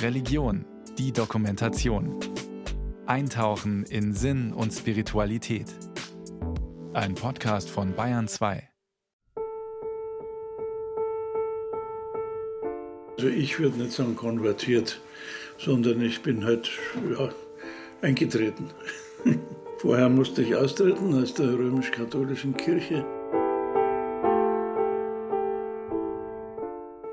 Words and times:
Religion, 0.00 0.64
die 0.98 1.12
Dokumentation. 1.12 2.18
Eintauchen 3.06 3.84
in 3.84 4.12
Sinn 4.12 4.52
und 4.52 4.72
Spiritualität. 4.72 5.66
Ein 6.92 7.14
Podcast 7.14 7.70
von 7.70 7.94
Bayern 7.94 8.28
2. 8.28 8.68
Also 13.16 13.28
ich 13.28 13.58
würde 13.58 13.78
nicht 13.78 13.92
sagen 13.92 14.16
konvertiert, 14.16 15.00
sondern 15.58 16.00
ich 16.00 16.22
bin 16.22 16.44
halt 16.44 16.70
ja, 17.16 17.28
eingetreten. 18.00 18.70
Vorher 19.78 20.08
musste 20.08 20.42
ich 20.42 20.54
austreten 20.56 21.14
aus 21.20 21.34
der 21.34 21.52
römisch-katholischen 21.52 22.56
Kirche. 22.56 23.04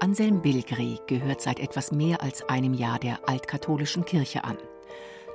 Anselm 0.09 0.41
Bilgri 0.41 0.97
gehört 1.05 1.39
seit 1.39 1.59
etwas 1.59 1.91
mehr 1.91 2.23
als 2.23 2.41
einem 2.49 2.73
Jahr 2.73 2.97
der 2.97 3.29
altkatholischen 3.29 4.05
Kirche 4.05 4.43
an. 4.43 4.57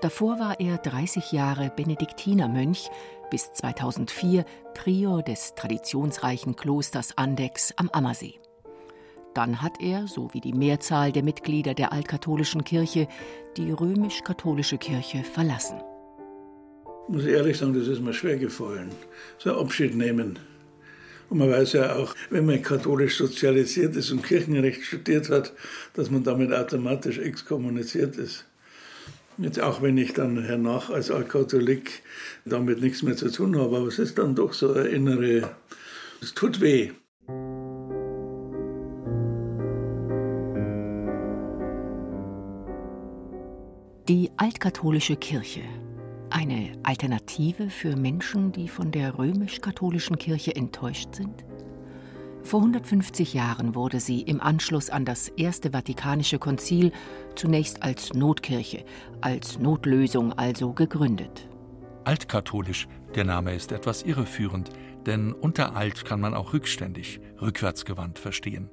Davor 0.03 0.41
war 0.41 0.59
er 0.59 0.79
30 0.79 1.31
Jahre 1.31 1.71
Benediktinermönch, 1.77 2.91
bis 3.31 3.53
2004 3.53 4.45
Prior 4.75 5.23
des 5.23 5.55
traditionsreichen 5.55 6.57
Klosters 6.57 7.17
Andex 7.17 7.73
am 7.77 7.89
Ammersee. 7.91 8.41
Dann 9.33 9.63
hat 9.63 9.81
er, 9.81 10.09
so 10.09 10.35
wie 10.35 10.41
die 10.41 10.53
Mehrzahl 10.53 11.13
der 11.13 11.23
Mitglieder 11.23 11.75
der 11.75 11.93
altkatholischen 11.93 12.65
Kirche, 12.65 13.07
die 13.57 13.71
römisch-katholische 13.71 14.79
Kirche 14.79 15.23
verlassen. 15.23 15.81
Muss 17.07 17.23
ich 17.23 17.31
ehrlich 17.31 17.59
sagen, 17.59 17.75
das 17.75 17.87
ist 17.87 18.01
mir 18.01 18.13
schwer 18.13 18.39
gefallen. 18.39 18.91
So 19.39 19.55
Abschied 19.55 19.95
nehmen. 19.95 20.37
Und 21.31 21.39
man 21.39 21.51
weiß 21.51 21.73
ja 21.73 21.97
auch, 21.97 22.15
wenn 22.31 22.47
man 22.47 22.63
katholisch 22.63 23.17
sozialisiert 23.17 23.97
ist 23.97 24.11
und 24.11 24.23
Kirchenrecht 24.23 24.83
studiert 24.85 25.31
hat, 25.31 25.53
dass 25.95 26.11
man 26.11 26.23
damit 26.23 26.53
automatisch 26.53 27.19
exkommuniziert 27.19 28.17
ist. 28.17 28.45
Jetzt 29.39 29.61
auch 29.61 29.83
wenn 29.83 29.99
ich 29.99 30.13
dann 30.13 30.45
hernach 30.45 30.91
als 30.91 31.11
Altkatholik 31.11 32.03
damit 32.45 32.81
nichts 32.81 33.03
mehr 33.03 33.17
zu 33.17 33.31
tun 33.31 33.59
habe, 33.59 33.79
aber 33.79 33.89
es 33.89 33.99
ist 33.99 34.19
dann 34.19 34.37
doch 34.37 34.53
so 34.53 34.73
eine 34.73 34.89
innere, 34.89 35.51
es 36.23 36.35
tut 36.35 36.61
weh. 36.61 36.93
Die 44.09 44.31
altkatholische 44.37 45.17
Kirche 45.17 45.63
eine 46.35 46.73
Alternative 46.83 47.71
für 47.71 47.95
Menschen, 47.95 48.51
die 48.51 48.67
von 48.67 48.91
der 48.91 49.19
römisch-katholischen 49.19 50.19
Kirche 50.19 50.57
enttäuscht 50.57 51.15
sind? 51.15 51.45
Vor 52.43 52.61
150 52.61 53.35
Jahren 53.35 53.77
wurde 53.77 54.01
sie 54.01 54.21
im 54.21 54.41
Anschluss 54.41 54.91
an 54.91 55.05
das 55.05 55.29
Erste 55.29 55.71
Vatikanische 55.71 56.41
Konzil 56.41 56.91
zunächst 57.37 57.85
als 57.85 58.13
Notkirche, 58.15 58.85
als 59.21 59.61
Notlösung 59.61 60.33
also 60.33 60.73
gegründet. 60.73 61.49
Altkatholisch, 62.03 62.89
der 63.15 63.25
Name 63.25 63.55
ist 63.55 63.71
etwas 63.71 64.03
irreführend, 64.03 64.71
denn 65.07 65.33
unter 65.33 65.77
alt 65.77 66.05
kann 66.05 66.21
man 66.21 66.35
auch 66.35 66.53
rückständig, 66.53 67.21
rückwärtsgewandt 67.41 68.19
verstehen. 68.19 68.71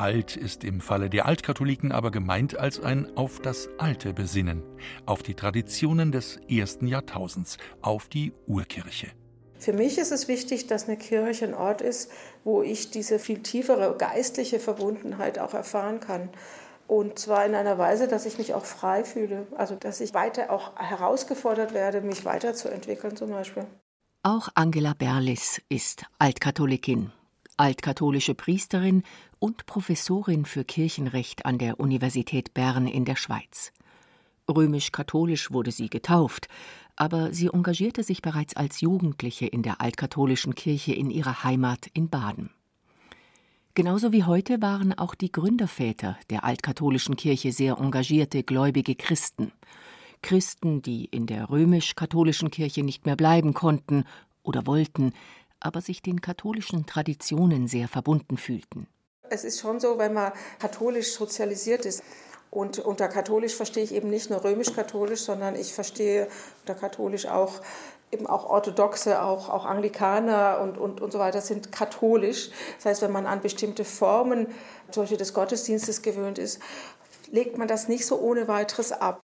Alt 0.00 0.34
ist 0.34 0.64
im 0.64 0.80
Falle 0.80 1.10
der 1.10 1.26
Altkatholiken 1.26 1.92
aber 1.92 2.10
gemeint 2.10 2.58
als 2.58 2.80
ein 2.80 3.06
auf 3.18 3.38
das 3.38 3.68
Alte 3.76 4.14
besinnen, 4.14 4.62
auf 5.04 5.22
die 5.22 5.34
Traditionen 5.34 6.10
des 6.10 6.38
ersten 6.48 6.86
Jahrtausends, 6.86 7.58
auf 7.82 8.08
die 8.08 8.32
Urkirche. 8.46 9.08
Für 9.58 9.74
mich 9.74 9.98
ist 9.98 10.10
es 10.10 10.26
wichtig, 10.26 10.66
dass 10.68 10.88
eine 10.88 10.96
Kirche 10.96 11.44
ein 11.44 11.52
Ort 11.52 11.82
ist, 11.82 12.10
wo 12.44 12.62
ich 12.62 12.90
diese 12.90 13.18
viel 13.18 13.42
tiefere 13.42 13.94
geistliche 13.98 14.58
Verbundenheit 14.58 15.38
auch 15.38 15.52
erfahren 15.52 16.00
kann. 16.00 16.30
Und 16.86 17.18
zwar 17.18 17.44
in 17.44 17.54
einer 17.54 17.76
Weise, 17.76 18.08
dass 18.08 18.24
ich 18.24 18.38
mich 18.38 18.54
auch 18.54 18.64
frei 18.64 19.04
fühle. 19.04 19.46
Also, 19.54 19.74
dass 19.74 20.00
ich 20.00 20.14
weiter 20.14 20.50
auch 20.50 20.76
herausgefordert 20.76 21.74
werde, 21.74 22.00
mich 22.00 22.24
weiterzuentwickeln 22.24 23.16
zum 23.16 23.28
Beispiel. 23.32 23.66
Auch 24.22 24.48
Angela 24.54 24.94
Berlis 24.94 25.60
ist 25.68 26.06
Altkatholikin 26.18 27.12
altkatholische 27.60 28.34
Priesterin 28.34 29.02
und 29.40 29.66
Professorin 29.66 30.44
für 30.44 30.64
Kirchenrecht 30.64 31.44
an 31.46 31.58
der 31.58 31.80
Universität 31.80 32.54
Bern 32.54 32.86
in 32.86 33.04
der 33.04 33.16
Schweiz. 33.16 33.72
Römisch-katholisch 34.48 35.50
wurde 35.50 35.72
sie 35.72 35.88
getauft, 35.88 36.48
aber 36.94 37.32
sie 37.32 37.48
engagierte 37.48 38.02
sich 38.02 38.20
bereits 38.22 38.54
als 38.54 38.80
Jugendliche 38.80 39.46
in 39.46 39.62
der 39.62 39.80
altkatholischen 39.80 40.54
Kirche 40.54 40.92
in 40.92 41.10
ihrer 41.10 41.42
Heimat 41.42 41.86
in 41.94 42.08
Baden. 42.08 42.50
Genauso 43.74 44.12
wie 44.12 44.24
heute 44.24 44.60
waren 44.60 44.92
auch 44.92 45.14
die 45.14 45.32
Gründerväter 45.32 46.18
der 46.28 46.44
altkatholischen 46.44 47.16
Kirche 47.16 47.52
sehr 47.52 47.78
engagierte 47.78 48.42
gläubige 48.42 48.94
Christen. 48.94 49.52
Christen, 50.22 50.82
die 50.82 51.06
in 51.06 51.26
der 51.26 51.48
römisch-katholischen 51.48 52.50
Kirche 52.50 52.82
nicht 52.82 53.06
mehr 53.06 53.16
bleiben 53.16 53.54
konnten 53.54 54.04
oder 54.42 54.66
wollten, 54.66 55.12
aber 55.60 55.80
sich 55.80 56.02
den 56.02 56.20
katholischen 56.20 56.84
Traditionen 56.84 57.68
sehr 57.68 57.88
verbunden 57.88 58.36
fühlten. 58.36 58.86
Es 59.30 59.44
ist 59.44 59.60
schon 59.60 59.80
so, 59.80 59.98
wenn 59.98 60.12
man 60.12 60.32
katholisch 60.58 61.12
sozialisiert 61.12 61.86
ist, 61.86 62.02
und 62.50 62.80
unter 62.80 63.06
katholisch 63.06 63.54
verstehe 63.54 63.84
ich 63.84 63.94
eben 63.94 64.10
nicht 64.10 64.28
nur 64.28 64.42
römisch-katholisch, 64.42 65.20
sondern 65.20 65.54
ich 65.54 65.72
verstehe 65.72 66.26
unter 66.62 66.74
katholisch 66.74 67.26
auch 67.26 67.60
eben 68.12 68.26
auch 68.26 68.50
Orthodoxe, 68.50 69.22
auch, 69.22 69.48
auch 69.48 69.64
Anglikaner 69.64 70.58
und, 70.60 70.76
und, 70.76 71.00
und 71.00 71.12
so 71.12 71.20
weiter 71.20 71.40
sind 71.40 71.70
katholisch. 71.70 72.50
Das 72.76 72.86
heißt, 72.86 73.02
wenn 73.02 73.12
man 73.12 73.26
an 73.26 73.40
bestimmte 73.40 73.84
Formen, 73.84 74.48
zum 74.90 75.06
des 75.06 75.32
Gottesdienstes 75.32 76.02
gewöhnt 76.02 76.38
ist, 76.38 76.60
legt 77.30 77.56
man 77.56 77.68
das 77.68 77.86
nicht 77.86 78.04
so 78.04 78.18
ohne 78.18 78.48
weiteres 78.48 78.90
ab. 78.90 79.20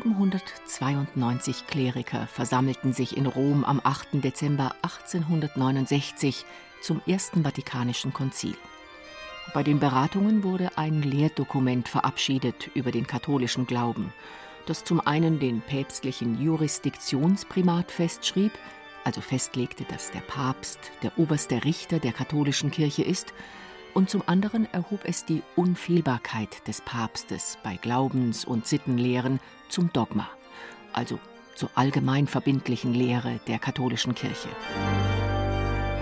792 0.00 1.66
Kleriker 1.66 2.26
versammelten 2.26 2.94
sich 2.94 3.14
in 3.14 3.26
Rom 3.26 3.62
am 3.62 3.78
8. 3.84 4.24
Dezember 4.24 4.74
1869 4.80 6.46
zum 6.80 7.02
Ersten 7.06 7.42
Vatikanischen 7.42 8.14
Konzil. 8.14 8.54
Bei 9.52 9.62
den 9.62 9.80
Beratungen 9.80 10.44
wurde 10.44 10.70
ein 10.78 11.02
Lehrdokument 11.02 11.88
verabschiedet 11.88 12.70
über 12.74 12.90
den 12.90 13.06
katholischen 13.06 13.66
Glauben, 13.66 14.14
das 14.64 14.82
zum 14.82 14.98
einen 15.06 15.38
den 15.38 15.60
päpstlichen 15.60 16.40
Jurisdiktionsprimat 16.40 17.90
festschrieb, 17.90 18.52
also 19.04 19.20
festlegte, 19.20 19.84
dass 19.84 20.10
der 20.10 20.20
Papst 20.20 20.78
der 21.02 21.18
oberste 21.18 21.64
Richter 21.64 21.98
der 21.98 22.12
katholischen 22.12 22.70
Kirche 22.70 23.02
ist, 23.02 23.34
und 23.94 24.10
zum 24.10 24.22
anderen 24.26 24.66
erhob 24.72 25.00
es 25.04 25.24
die 25.24 25.42
Unfehlbarkeit 25.56 26.66
des 26.66 26.80
Papstes 26.80 27.58
bei 27.62 27.76
Glaubens- 27.76 28.44
und 28.44 28.66
Sittenlehren 28.66 29.40
zum 29.68 29.92
Dogma, 29.92 30.28
also 30.92 31.18
zur 31.54 31.70
allgemein 31.74 32.26
verbindlichen 32.26 32.94
Lehre 32.94 33.40
der 33.46 33.58
katholischen 33.58 34.14
Kirche. 34.14 34.48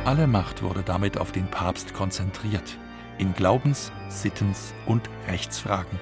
Alle 0.05 0.27
Macht 0.27 0.63
wurde 0.63 0.83
damit 0.83 1.19
auf 1.19 1.33
den 1.33 1.47
Papst 1.51 1.93
konzentriert, 1.93 2.79
in 3.19 3.35
Glaubens-, 3.35 3.93
Sittens- 4.09 4.73
und 4.87 5.11
Rechtsfragen. 5.29 5.99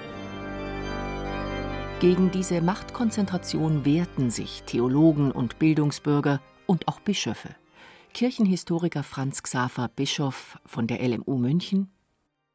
Gegen 1.99 2.31
diese 2.31 2.61
Machtkonzentration 2.61 3.83
wehrten 3.83 4.31
sich 4.31 4.63
Theologen 4.63 5.31
und 5.31 5.59
Bildungsbürger 5.59 6.39
und 6.65 6.87
auch 6.87 7.01
Bischöfe. 7.01 7.49
Kirchenhistoriker 8.13 9.03
Franz 9.03 9.43
Xaver 9.43 9.89
Bischof 9.95 10.57
von 10.65 10.87
der 10.87 10.99
LMU 11.07 11.37
München. 11.37 11.89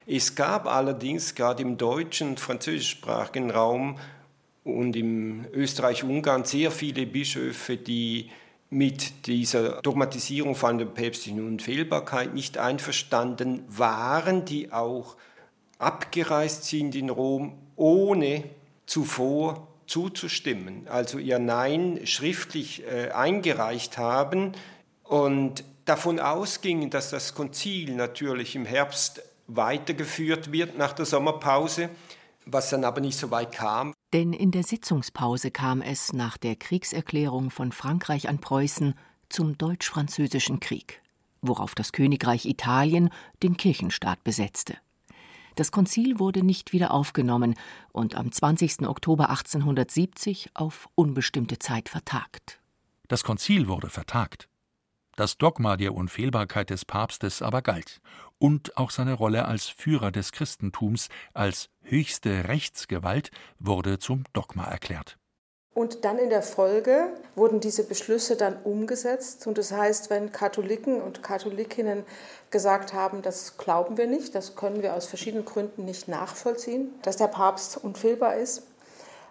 Es 0.06 0.34
gab 0.34 0.66
allerdings 0.66 1.34
gerade 1.34 1.62
im 1.62 1.78
deutschen, 1.78 2.36
französischsprachigen 2.36 3.50
Raum 3.50 3.98
und 4.62 4.96
im 4.96 5.46
Österreich-Ungarn 5.52 6.44
sehr 6.44 6.70
viele 6.70 7.06
Bischöfe, 7.06 7.76
die 7.76 8.30
mit 8.70 9.26
dieser 9.26 9.80
Dogmatisierung 9.82 10.54
von 10.54 10.78
der 10.78 10.86
päpstlichen 10.86 11.46
Unfehlbarkeit 11.46 12.34
nicht 12.34 12.58
einverstanden 12.58 13.62
waren, 13.68 14.44
die 14.44 14.72
auch 14.72 15.16
abgereist 15.78 16.64
sind 16.64 16.94
in 16.94 17.08
Rom, 17.08 17.54
ohne 17.76 18.44
zuvor 18.86 19.68
zuzustimmen, 19.86 20.88
also 20.88 21.18
ihr 21.18 21.38
Nein 21.38 22.00
schriftlich 22.04 22.84
äh, 22.84 23.10
eingereicht 23.10 23.98
haben 23.98 24.52
und 25.04 25.64
davon 25.84 26.18
ausgingen, 26.18 26.90
dass 26.90 27.10
das 27.10 27.34
Konzil 27.34 27.94
natürlich 27.94 28.56
im 28.56 28.66
Herbst 28.66 29.22
weitergeführt 29.46 30.52
wird 30.52 30.76
nach 30.78 30.92
der 30.92 31.04
Sommerpause, 31.04 31.90
was 32.46 32.70
dann 32.70 32.84
aber 32.84 33.00
nicht 33.00 33.18
so 33.18 33.30
weit 33.30 33.52
kam. 33.52 33.94
Denn 34.12 34.32
in 34.32 34.50
der 34.50 34.62
Sitzungspause 34.62 35.50
kam 35.50 35.82
es 35.82 36.12
nach 36.12 36.36
der 36.36 36.56
Kriegserklärung 36.56 37.50
von 37.50 37.72
Frankreich 37.72 38.28
an 38.28 38.40
Preußen 38.40 38.94
zum 39.28 39.58
Deutsch-Französischen 39.58 40.60
Krieg, 40.60 41.02
worauf 41.42 41.74
das 41.74 41.92
Königreich 41.92 42.46
Italien 42.46 43.10
den 43.42 43.56
Kirchenstaat 43.56 44.22
besetzte. 44.24 44.76
Das 45.56 45.70
Konzil 45.70 46.18
wurde 46.18 46.42
nicht 46.42 46.72
wieder 46.72 46.92
aufgenommen 46.92 47.54
und 47.92 48.16
am 48.16 48.32
20. 48.32 48.88
Oktober 48.88 49.30
1870 49.30 50.50
auf 50.54 50.88
unbestimmte 50.94 51.58
Zeit 51.58 51.88
vertagt. 51.88 52.60
Das 53.06 53.22
Konzil 53.22 53.68
wurde 53.68 53.88
vertagt. 53.88 54.48
Das 55.16 55.38
Dogma 55.38 55.76
der 55.76 55.94
Unfehlbarkeit 55.94 56.70
des 56.70 56.84
Papstes 56.84 57.40
aber 57.40 57.62
galt, 57.62 58.00
und 58.38 58.76
auch 58.76 58.90
seine 58.90 59.14
Rolle 59.14 59.46
als 59.46 59.66
Führer 59.66 60.10
des 60.10 60.32
Christentums, 60.32 61.08
als 61.32 61.68
höchste 61.82 62.48
Rechtsgewalt, 62.48 63.30
wurde 63.58 63.98
zum 63.98 64.24
Dogma 64.32 64.64
erklärt. 64.64 65.16
Und 65.72 66.04
dann 66.04 66.18
in 66.18 66.30
der 66.30 66.42
Folge 66.42 67.08
wurden 67.34 67.58
diese 67.58 67.84
Beschlüsse 67.84 68.36
dann 68.36 68.56
umgesetzt. 68.62 69.46
Und 69.48 69.58
das 69.58 69.72
heißt, 69.72 70.08
wenn 70.08 70.30
Katholiken 70.30 71.02
und 71.02 71.24
Katholikinnen 71.24 72.04
gesagt 72.50 72.92
haben, 72.92 73.22
das 73.22 73.58
glauben 73.58 73.96
wir 73.96 74.06
nicht, 74.06 74.36
das 74.36 74.54
können 74.54 74.82
wir 74.82 74.94
aus 74.94 75.06
verschiedenen 75.06 75.44
Gründen 75.44 75.84
nicht 75.84 76.06
nachvollziehen, 76.06 76.92
dass 77.02 77.16
der 77.16 77.26
Papst 77.26 77.76
unfehlbar 77.76 78.36
ist, 78.36 78.62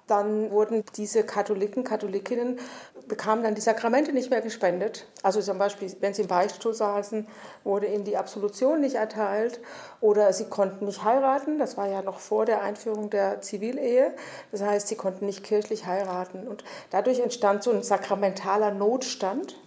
dann 0.08 0.52
wurden 0.52 0.84
diese 0.98 1.24
Katholiken, 1.24 1.84
Katholikinnen, 1.84 2.60
bekamen 3.08 3.44
dann 3.44 3.56
die 3.56 3.62
Sakramente 3.62 4.12
nicht 4.14 4.30
mehr 4.30 4.42
gespendet. 4.42 5.08
Also 5.24 5.42
zum 5.42 5.58
Beispiel, 5.58 5.94
wenn 6.00 6.14
sie 6.14 6.24
im 6.24 6.28
Beichtstuhl 6.28 6.74
saßen, 6.74 7.28
wurde 7.64 7.88
ihnen 7.88 8.04
die 8.04 8.18
Absolution 8.18 8.82
nicht 8.82 8.96
erteilt 8.96 9.60
oder 10.02 10.32
sie 10.34 10.46
konnten 10.46 10.86
nicht 10.86 11.04
heiraten. 11.04 11.60
Das 11.60 11.78
war 11.78 11.88
ja 11.88 12.02
noch 12.02 12.20
vor 12.20 12.46
der 12.46 12.62
Einführung 12.62 13.10
der 13.10 13.42
Zivilehe. 13.42 14.14
Das 14.52 14.62
heißt, 14.62 14.88
sie 14.88 14.96
konnten 14.96 15.26
nicht 15.26 15.44
kirchlich 15.44 15.86
heiraten. 15.86 16.48
Und 16.48 16.64
dadurch 16.92 17.20
entstand 17.20 17.64
so 17.64 17.72
ein 17.72 17.84
sakramentaler 17.84 18.72
Notstand 18.72 19.60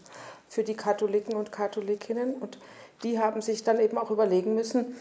für 0.49 0.65
die 0.65 0.77
Katholiken 0.77 1.35
und 1.35 1.53
Katholikinnen. 1.53 2.35
Und 2.35 2.59
die 3.03 3.19
haben 3.19 3.43
sich 3.43 3.65
dann 3.65 3.81
eben 3.81 3.99
auch 3.99 4.11
überlegen 4.11 4.55
müssen, 4.55 4.97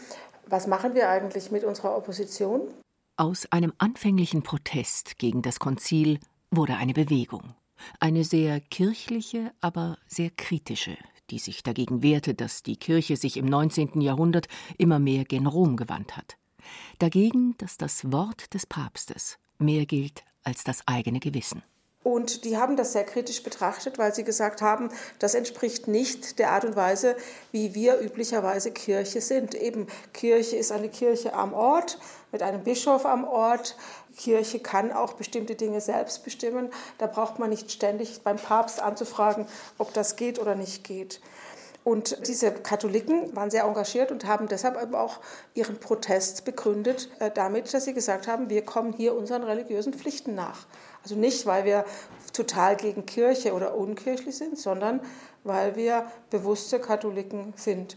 was 0.48 0.68
machen 0.68 0.94
wir 0.94 1.10
eigentlich 1.10 1.52
mit 1.52 1.64
unserer 1.64 1.98
Opposition? 1.98 2.68
Aus 3.18 3.46
einem 3.50 3.72
anfänglichen 3.78 4.44
Protest 4.44 5.18
gegen 5.18 5.42
das 5.42 5.60
Konzil 5.60 6.20
wurde 6.52 6.76
eine 6.76 6.92
Bewegung, 6.92 7.56
eine 8.02 8.26
sehr 8.26 8.60
kirchliche, 8.60 9.54
aber 9.62 9.98
sehr 10.06 10.30
kritische, 10.32 10.98
die 11.30 11.40
sich 11.40 11.64
dagegen 11.64 12.04
wehrte, 12.04 12.34
dass 12.34 12.62
die 12.62 12.76
Kirche 12.76 13.16
sich 13.16 13.38
im 13.38 13.46
19. 13.46 14.02
Jahrhundert 14.02 14.50
immer 14.78 15.00
mehr 15.00 15.24
gen 15.24 15.48
Rom 15.48 15.78
gewandt 15.78 16.18
hat. 16.18 16.36
Dagegen, 17.00 17.56
dass 17.58 17.78
das 17.78 18.12
Wort 18.12 18.54
des 18.54 18.66
Papstes 18.66 19.38
mehr 19.60 19.86
gilt 19.86 20.26
als 20.44 20.66
das 20.66 20.86
eigene 20.86 21.22
Gewissen. 21.22 21.64
Und 22.06 22.46
die 22.46 22.56
haben 22.56 22.76
das 22.76 22.94
sehr 22.94 23.04
kritisch 23.04 23.42
betrachtet, 23.42 23.98
weil 23.98 24.14
sie 24.14 24.24
gesagt 24.24 24.62
haben, 24.62 24.90
das 25.18 25.34
entspricht 25.34 25.88
nicht 25.88 26.38
der 26.38 26.52
Art 26.52 26.64
und 26.64 26.76
Weise, 26.76 27.16
wie 27.52 27.74
wir 27.74 28.00
üblicherweise 28.00 28.70
Kirche 28.70 29.22
sind. 29.22 29.56
Eben 29.56 29.88
Kirche 30.14 30.56
ist 30.56 30.72
eine 30.72 30.90
Kirche 30.90 31.34
am 31.34 31.56
Ort, 31.56 31.98
mit 32.32 32.44
einem 32.44 32.64
Bischof 32.64 33.08
am 33.08 33.24
Ort. 33.24 33.76
Kirche 34.18 34.60
kann 34.60 34.92
auch 34.92 35.14
bestimmte 35.14 35.56
Dinge 35.56 35.82
selbst 35.82 36.24
bestimmen. 36.24 36.70
Da 37.00 37.08
braucht 37.08 37.40
man 37.40 37.50
nicht 37.50 37.72
ständig 37.72 38.22
beim 38.22 38.38
Papst 38.38 38.80
anzufragen, 38.84 39.48
ob 39.80 39.92
das 39.96 40.16
geht 40.16 40.38
oder 40.38 40.54
nicht 40.54 40.84
geht. 40.84 41.22
Und 41.84 42.28
diese 42.28 42.52
Katholiken 42.52 43.36
waren 43.36 43.50
sehr 43.50 43.64
engagiert 43.64 44.12
und 44.12 44.26
haben 44.26 44.48
deshalb 44.48 44.80
eben 44.82 44.94
auch 44.94 45.22
ihren 45.56 45.80
Protest 45.80 46.46
begründet 46.46 47.10
äh, 47.18 47.32
damit, 47.32 47.74
dass 47.74 47.86
sie 47.86 47.94
gesagt 47.96 48.28
haben, 48.28 48.50
wir 48.50 48.64
kommen 48.64 48.94
hier 48.94 49.16
unseren 49.16 49.44
religiösen 49.44 49.94
Pflichten 49.94 50.36
nach. 50.36 50.66
Also 51.06 51.18
nicht, 51.18 51.46
weil 51.46 51.66
wir 51.66 51.86
total 52.34 52.76
gegen 52.76 53.06
Kirche 53.06 53.54
oder 53.54 53.76
unkirchlich 53.76 54.36
sind, 54.36 54.58
sondern 54.58 55.02
weil 55.44 55.76
wir 55.76 56.12
bewusste 56.32 56.80
Katholiken 56.80 57.54
sind. 57.56 57.96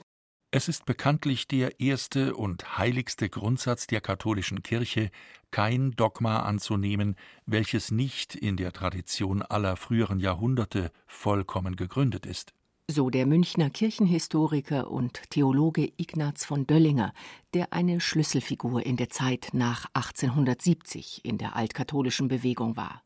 Es 0.50 0.68
ist 0.68 0.84
bekanntlich 0.84 1.48
der 1.48 1.80
erste 1.80 2.34
und 2.34 2.76
heiligste 2.76 3.30
Grundsatz 3.30 3.86
der 3.86 4.02
katholischen 4.02 4.62
Kirche, 4.62 5.10
kein 5.50 5.92
Dogma 5.92 6.40
anzunehmen, 6.40 7.16
welches 7.46 7.90
nicht 7.90 8.34
in 8.34 8.58
der 8.58 8.74
Tradition 8.74 9.40
aller 9.40 9.76
früheren 9.76 10.20
Jahrhunderte 10.20 10.92
vollkommen 11.06 11.76
gegründet 11.76 12.26
ist. 12.26 12.52
So 12.90 13.10
der 13.10 13.26
Münchner 13.26 13.68
Kirchenhistoriker 13.68 14.90
und 14.90 15.20
Theologe 15.28 15.92
Ignaz 15.98 16.46
von 16.46 16.66
Döllinger, 16.66 17.12
der 17.52 17.74
eine 17.74 18.00
Schlüsselfigur 18.00 18.86
in 18.86 18.96
der 18.96 19.10
Zeit 19.10 19.50
nach 19.52 19.84
1870 19.92 21.22
in 21.22 21.36
der 21.36 21.54
altkatholischen 21.54 22.28
Bewegung 22.28 22.78
war. 22.78 23.02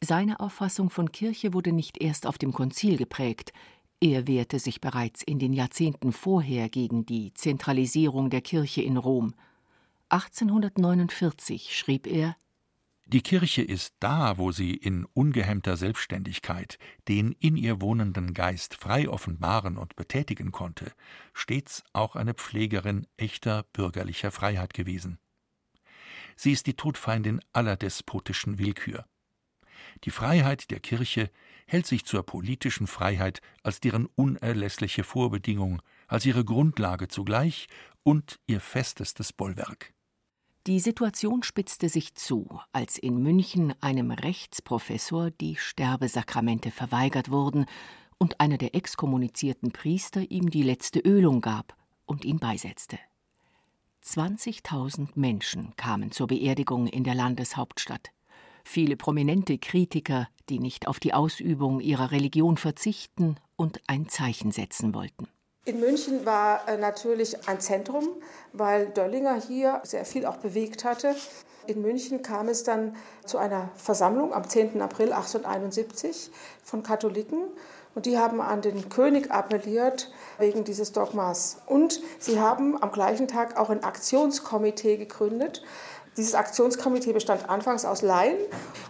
Seine 0.00 0.40
Auffassung 0.40 0.88
von 0.88 1.12
Kirche 1.12 1.52
wurde 1.52 1.72
nicht 1.72 2.02
erst 2.02 2.26
auf 2.26 2.38
dem 2.38 2.54
Konzil 2.54 2.96
geprägt, 2.96 3.52
er 4.00 4.26
wehrte 4.26 4.58
sich 4.58 4.80
bereits 4.80 5.22
in 5.22 5.38
den 5.38 5.52
Jahrzehnten 5.52 6.12
vorher 6.12 6.70
gegen 6.70 7.04
die 7.04 7.34
Zentralisierung 7.34 8.30
der 8.30 8.40
Kirche 8.40 8.80
in 8.80 8.96
Rom. 8.96 9.34
1849 10.08 11.76
schrieb 11.76 12.06
er 12.06 12.34
die 13.12 13.20
Kirche 13.20 13.60
ist 13.60 13.94
da, 14.00 14.38
wo 14.38 14.52
sie 14.52 14.72
in 14.72 15.04
ungehemmter 15.04 15.76
Selbstständigkeit 15.76 16.78
den 17.08 17.32
in 17.32 17.56
ihr 17.56 17.82
wohnenden 17.82 18.32
Geist 18.32 18.74
frei 18.74 19.06
offenbaren 19.06 19.76
und 19.76 19.96
betätigen 19.96 20.50
konnte, 20.50 20.92
stets 21.34 21.84
auch 21.92 22.16
eine 22.16 22.32
Pflegerin 22.32 23.06
echter 23.18 23.64
bürgerlicher 23.74 24.30
Freiheit 24.30 24.72
gewesen. 24.72 25.18
Sie 26.36 26.52
ist 26.52 26.66
die 26.66 26.74
Todfeindin 26.74 27.40
aller 27.52 27.76
despotischen 27.76 28.58
Willkür. 28.58 29.04
Die 30.04 30.10
Freiheit 30.10 30.70
der 30.70 30.80
Kirche 30.80 31.30
hält 31.66 31.86
sich 31.86 32.06
zur 32.06 32.22
politischen 32.24 32.86
Freiheit 32.86 33.42
als 33.62 33.80
deren 33.80 34.06
unerlässliche 34.06 35.04
Vorbedingung, 35.04 35.82
als 36.08 36.24
ihre 36.24 36.46
Grundlage 36.46 37.08
zugleich 37.08 37.66
und 38.04 38.40
ihr 38.46 38.60
festestes 38.60 39.34
Bollwerk. 39.34 39.92
Die 40.68 40.78
Situation 40.78 41.42
spitzte 41.42 41.88
sich 41.88 42.14
zu, 42.14 42.60
als 42.72 42.96
in 42.96 43.20
München 43.20 43.74
einem 43.80 44.12
Rechtsprofessor 44.12 45.32
die 45.32 45.56
Sterbesakramente 45.56 46.70
verweigert 46.70 47.32
wurden 47.32 47.66
und 48.18 48.38
einer 48.38 48.58
der 48.58 48.76
exkommunizierten 48.76 49.72
Priester 49.72 50.30
ihm 50.30 50.50
die 50.50 50.62
letzte 50.62 51.00
Ölung 51.00 51.40
gab 51.40 51.76
und 52.06 52.24
ihn 52.24 52.38
beisetzte. 52.38 53.00
20.000 54.04 55.08
Menschen 55.16 55.74
kamen 55.74 56.12
zur 56.12 56.28
Beerdigung 56.28 56.86
in 56.86 57.02
der 57.02 57.16
Landeshauptstadt. 57.16 58.10
Viele 58.62 58.96
prominente 58.96 59.58
Kritiker, 59.58 60.28
die 60.48 60.60
nicht 60.60 60.86
auf 60.86 61.00
die 61.00 61.12
Ausübung 61.12 61.80
ihrer 61.80 62.12
Religion 62.12 62.56
verzichten 62.56 63.34
und 63.56 63.80
ein 63.88 64.08
Zeichen 64.08 64.52
setzen 64.52 64.94
wollten. 64.94 65.26
In 65.64 65.78
München 65.78 66.26
war 66.26 66.68
äh, 66.68 66.76
natürlich 66.76 67.48
ein 67.48 67.60
Zentrum, 67.60 68.08
weil 68.52 68.86
Döllinger 68.86 69.40
hier 69.40 69.80
sehr 69.84 70.04
viel 70.04 70.26
auch 70.26 70.38
bewegt 70.38 70.84
hatte. 70.84 71.14
In 71.68 71.82
München 71.82 72.22
kam 72.22 72.48
es 72.48 72.64
dann 72.64 72.96
zu 73.24 73.38
einer 73.38 73.70
Versammlung 73.76 74.34
am 74.34 74.48
10. 74.48 74.82
April 74.82 75.12
1871 75.12 76.32
von 76.64 76.82
Katholiken 76.82 77.44
und 77.94 78.06
die 78.06 78.18
haben 78.18 78.40
an 78.40 78.60
den 78.60 78.88
König 78.88 79.30
appelliert 79.30 80.10
wegen 80.38 80.64
dieses 80.64 80.90
Dogmas. 80.90 81.58
Und 81.66 82.00
sie 82.18 82.40
haben 82.40 82.82
am 82.82 82.90
gleichen 82.90 83.28
Tag 83.28 83.56
auch 83.56 83.70
ein 83.70 83.84
Aktionskomitee 83.84 84.96
gegründet, 84.96 85.62
dieses 86.16 86.34
Aktionskomitee 86.34 87.12
bestand 87.12 87.48
anfangs 87.48 87.84
aus 87.84 88.02
Laien 88.02 88.36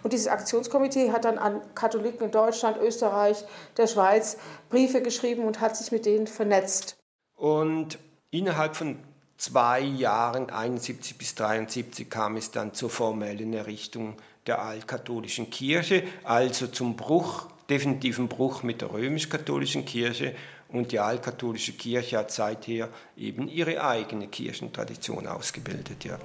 und 0.03 0.13
dieses 0.13 0.29
Aktionskomitee 0.29 1.13
hat 1.13 1.25
dann 1.25 1.39
an 1.39 1.61
Katholiken 1.75 2.27
in 2.27 2.31
Deutschland, 2.33 2.79
Österreich, 2.79 3.45
der 3.77 3.87
Schweiz 3.87 4.39
Briefe 4.71 5.03
geschrieben 5.03 5.45
und 5.45 5.61
hat 5.61 5.77
sich 5.77 5.93
mit 5.93 6.07
denen 6.07 6.27
vernetzt. 6.27 6.97
Und 7.37 7.99
innerhalb 8.31 8.77
von 8.77 8.99
zwei 9.37 9.81
Jahren, 9.81 10.51
71 10.51 11.19
bis 11.19 11.35
73, 11.35 12.09
kam 12.09 12.37
es 12.37 12.51
dann 12.51 12.75
zur 12.75 12.91
formellen 12.91 13.53
Errichtung 13.53 14.17
der 14.47 14.63
altkatholischen 14.63 15.51
Kirche, 15.51 16.05
also 16.25 16.67
zum 16.67 16.97
Bruch, 16.97 17.47
definitiven 17.69 18.29
Bruch 18.29 18.63
mit 18.63 18.81
der 18.81 18.93
römisch-katholischen 18.93 19.85
Kirche. 19.85 20.35
Und 20.69 20.91
die 20.91 20.99
altkatholische 20.99 21.73
Kirche 21.73 22.19
hat 22.19 22.31
seither 22.31 22.89
eben 23.17 23.47
ihre 23.47 23.85
eigene 23.85 24.27
Kirchentradition 24.27 25.27
ausgebildet. 25.27 26.05
Ja. 26.05 26.19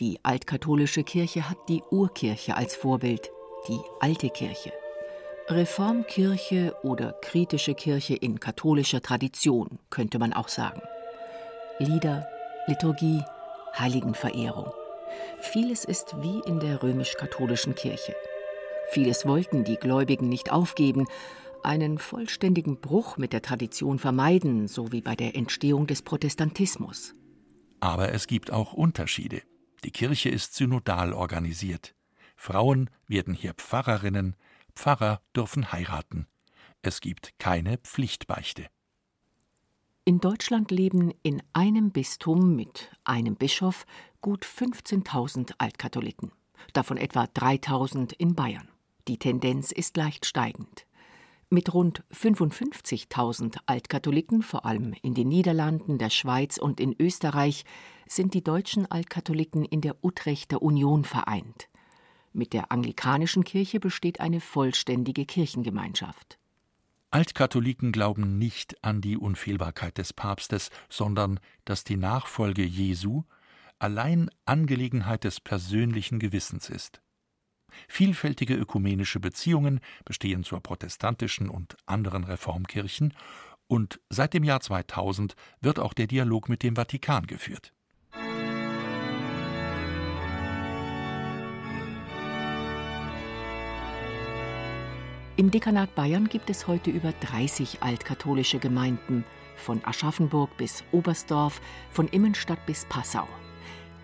Die 0.00 0.20
altkatholische 0.22 1.02
Kirche 1.02 1.50
hat 1.50 1.58
die 1.68 1.82
Urkirche 1.90 2.56
als 2.56 2.76
Vorbild, 2.76 3.32
die 3.66 3.80
alte 3.98 4.30
Kirche. 4.30 4.72
Reformkirche 5.48 6.76
oder 6.84 7.14
kritische 7.20 7.74
Kirche 7.74 8.14
in 8.14 8.38
katholischer 8.38 9.00
Tradition, 9.00 9.80
könnte 9.90 10.20
man 10.20 10.32
auch 10.32 10.46
sagen. 10.46 10.82
Lieder, 11.80 12.28
Liturgie, 12.68 13.22
Heiligenverehrung. 13.76 14.70
Vieles 15.40 15.84
ist 15.84 16.14
wie 16.20 16.42
in 16.46 16.60
der 16.60 16.80
römisch-katholischen 16.82 17.74
Kirche. 17.74 18.14
Vieles 18.90 19.26
wollten 19.26 19.64
die 19.64 19.76
Gläubigen 19.76 20.28
nicht 20.28 20.52
aufgeben, 20.52 21.06
einen 21.64 21.98
vollständigen 21.98 22.80
Bruch 22.80 23.16
mit 23.16 23.32
der 23.32 23.42
Tradition 23.42 23.98
vermeiden, 23.98 24.68
so 24.68 24.92
wie 24.92 25.00
bei 25.00 25.16
der 25.16 25.34
Entstehung 25.34 25.88
des 25.88 26.02
Protestantismus. 26.02 27.14
Aber 27.80 28.12
es 28.12 28.28
gibt 28.28 28.52
auch 28.52 28.74
Unterschiede. 28.74 29.42
Die 29.84 29.90
Kirche 29.90 30.28
ist 30.28 30.54
synodal 30.54 31.12
organisiert. 31.12 31.94
Frauen 32.36 32.90
werden 33.06 33.34
hier 33.34 33.54
Pfarrerinnen, 33.54 34.36
Pfarrer 34.74 35.20
dürfen 35.34 35.72
heiraten. 35.72 36.26
Es 36.82 37.00
gibt 37.00 37.38
keine 37.38 37.78
Pflichtbeichte. 37.78 38.66
In 40.04 40.20
Deutschland 40.20 40.70
leben 40.70 41.12
in 41.22 41.42
einem 41.52 41.90
Bistum 41.90 42.56
mit 42.56 42.90
einem 43.04 43.36
Bischof 43.36 43.84
gut 44.20 44.44
15.000 44.44 45.52
Altkatholiken, 45.58 46.32
davon 46.72 46.96
etwa 46.96 47.24
3.000 47.24 48.14
in 48.14 48.34
Bayern. 48.34 48.68
Die 49.06 49.18
Tendenz 49.18 49.70
ist 49.70 49.96
leicht 49.96 50.24
steigend. 50.24 50.86
Mit 51.50 51.72
rund 51.72 52.04
55.000 52.12 53.56
Altkatholiken, 53.64 54.42
vor 54.42 54.66
allem 54.66 54.94
in 55.00 55.14
den 55.14 55.28
Niederlanden, 55.28 55.96
der 55.96 56.10
Schweiz 56.10 56.58
und 56.58 56.78
in 56.78 56.94
Österreich, 56.98 57.64
sind 58.06 58.34
die 58.34 58.44
deutschen 58.44 58.90
Altkatholiken 58.90 59.64
in 59.64 59.80
der 59.80 60.04
Utrechter 60.04 60.60
Union 60.60 61.04
vereint. 61.04 61.68
Mit 62.34 62.52
der 62.52 62.70
anglikanischen 62.70 63.44
Kirche 63.44 63.80
besteht 63.80 64.20
eine 64.20 64.40
vollständige 64.40 65.24
Kirchengemeinschaft. 65.24 66.38
Altkatholiken 67.10 67.92
glauben 67.92 68.36
nicht 68.36 68.84
an 68.84 69.00
die 69.00 69.16
Unfehlbarkeit 69.16 69.96
des 69.96 70.12
Papstes, 70.12 70.68
sondern 70.90 71.40
dass 71.64 71.82
die 71.82 71.96
Nachfolge 71.96 72.62
Jesu 72.62 73.22
allein 73.78 74.28
Angelegenheit 74.44 75.24
des 75.24 75.40
persönlichen 75.40 76.18
Gewissens 76.18 76.68
ist. 76.68 77.00
Vielfältige 77.88 78.54
ökumenische 78.54 79.20
Beziehungen 79.20 79.80
bestehen 80.04 80.44
zur 80.44 80.60
protestantischen 80.60 81.48
und 81.48 81.76
anderen 81.86 82.24
Reformkirchen 82.24 83.14
und 83.66 84.00
seit 84.08 84.34
dem 84.34 84.44
Jahr 84.44 84.60
2000 84.60 85.34
wird 85.60 85.78
auch 85.78 85.92
der 85.92 86.06
Dialog 86.06 86.48
mit 86.48 86.62
dem 86.62 86.76
Vatikan 86.76 87.26
geführt. 87.26 87.72
Im 95.36 95.52
Dekanat 95.52 95.94
Bayern 95.94 96.28
gibt 96.28 96.50
es 96.50 96.66
heute 96.66 96.90
über 96.90 97.12
30 97.12 97.80
altkatholische 97.80 98.58
Gemeinden, 98.58 99.24
von 99.56 99.84
Aschaffenburg 99.84 100.56
bis 100.56 100.82
Oberstdorf, 100.90 101.60
von 101.90 102.08
Immenstadt 102.08 102.64
bis 102.66 102.84
Passau. 102.86 103.28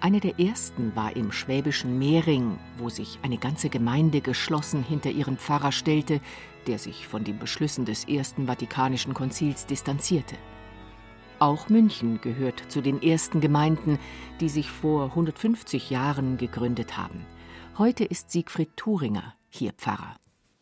Eine 0.01 0.21
der 0.21 0.39
ersten 0.39 0.95
war 0.95 1.17
im 1.17 1.33
schwäbischen 1.33 1.99
Mehring, 1.99 2.59
wo 2.77 2.89
sich 2.89 3.19
eine 3.23 3.39
ganze 3.39 3.71
Gemeinde 3.71 4.21
geschlossen 4.21 4.83
hinter 4.83 5.11
ihren 5.11 5.39
Pfarrer 5.39 5.73
stellte, 5.73 6.21
der 6.67 6.79
sich 6.79 7.07
von 7.07 7.25
den 7.25 7.39
Beschlüssen 7.39 7.85
des 7.85 8.05
Ersten 8.07 8.47
Vatikanischen 8.47 9.15
Konzils 9.15 9.67
distanzierte. 9.67 10.37
Auch 11.39 11.69
München 11.69 12.21
gehört 12.21 12.63
zu 12.69 12.81
den 12.81 13.03
ersten 13.03 13.41
Gemeinden, 13.41 13.99
die 14.41 14.49
sich 14.49 14.71
vor 14.71 15.07
150 15.07 15.91
Jahren 15.91 16.37
gegründet 16.37 16.97
haben. 16.97 17.27
Heute 17.77 18.05
ist 18.05 18.31
Siegfried 18.31 18.77
Thuringer 18.77 19.35
hier 19.49 19.73
Pfarrer. 19.73 20.17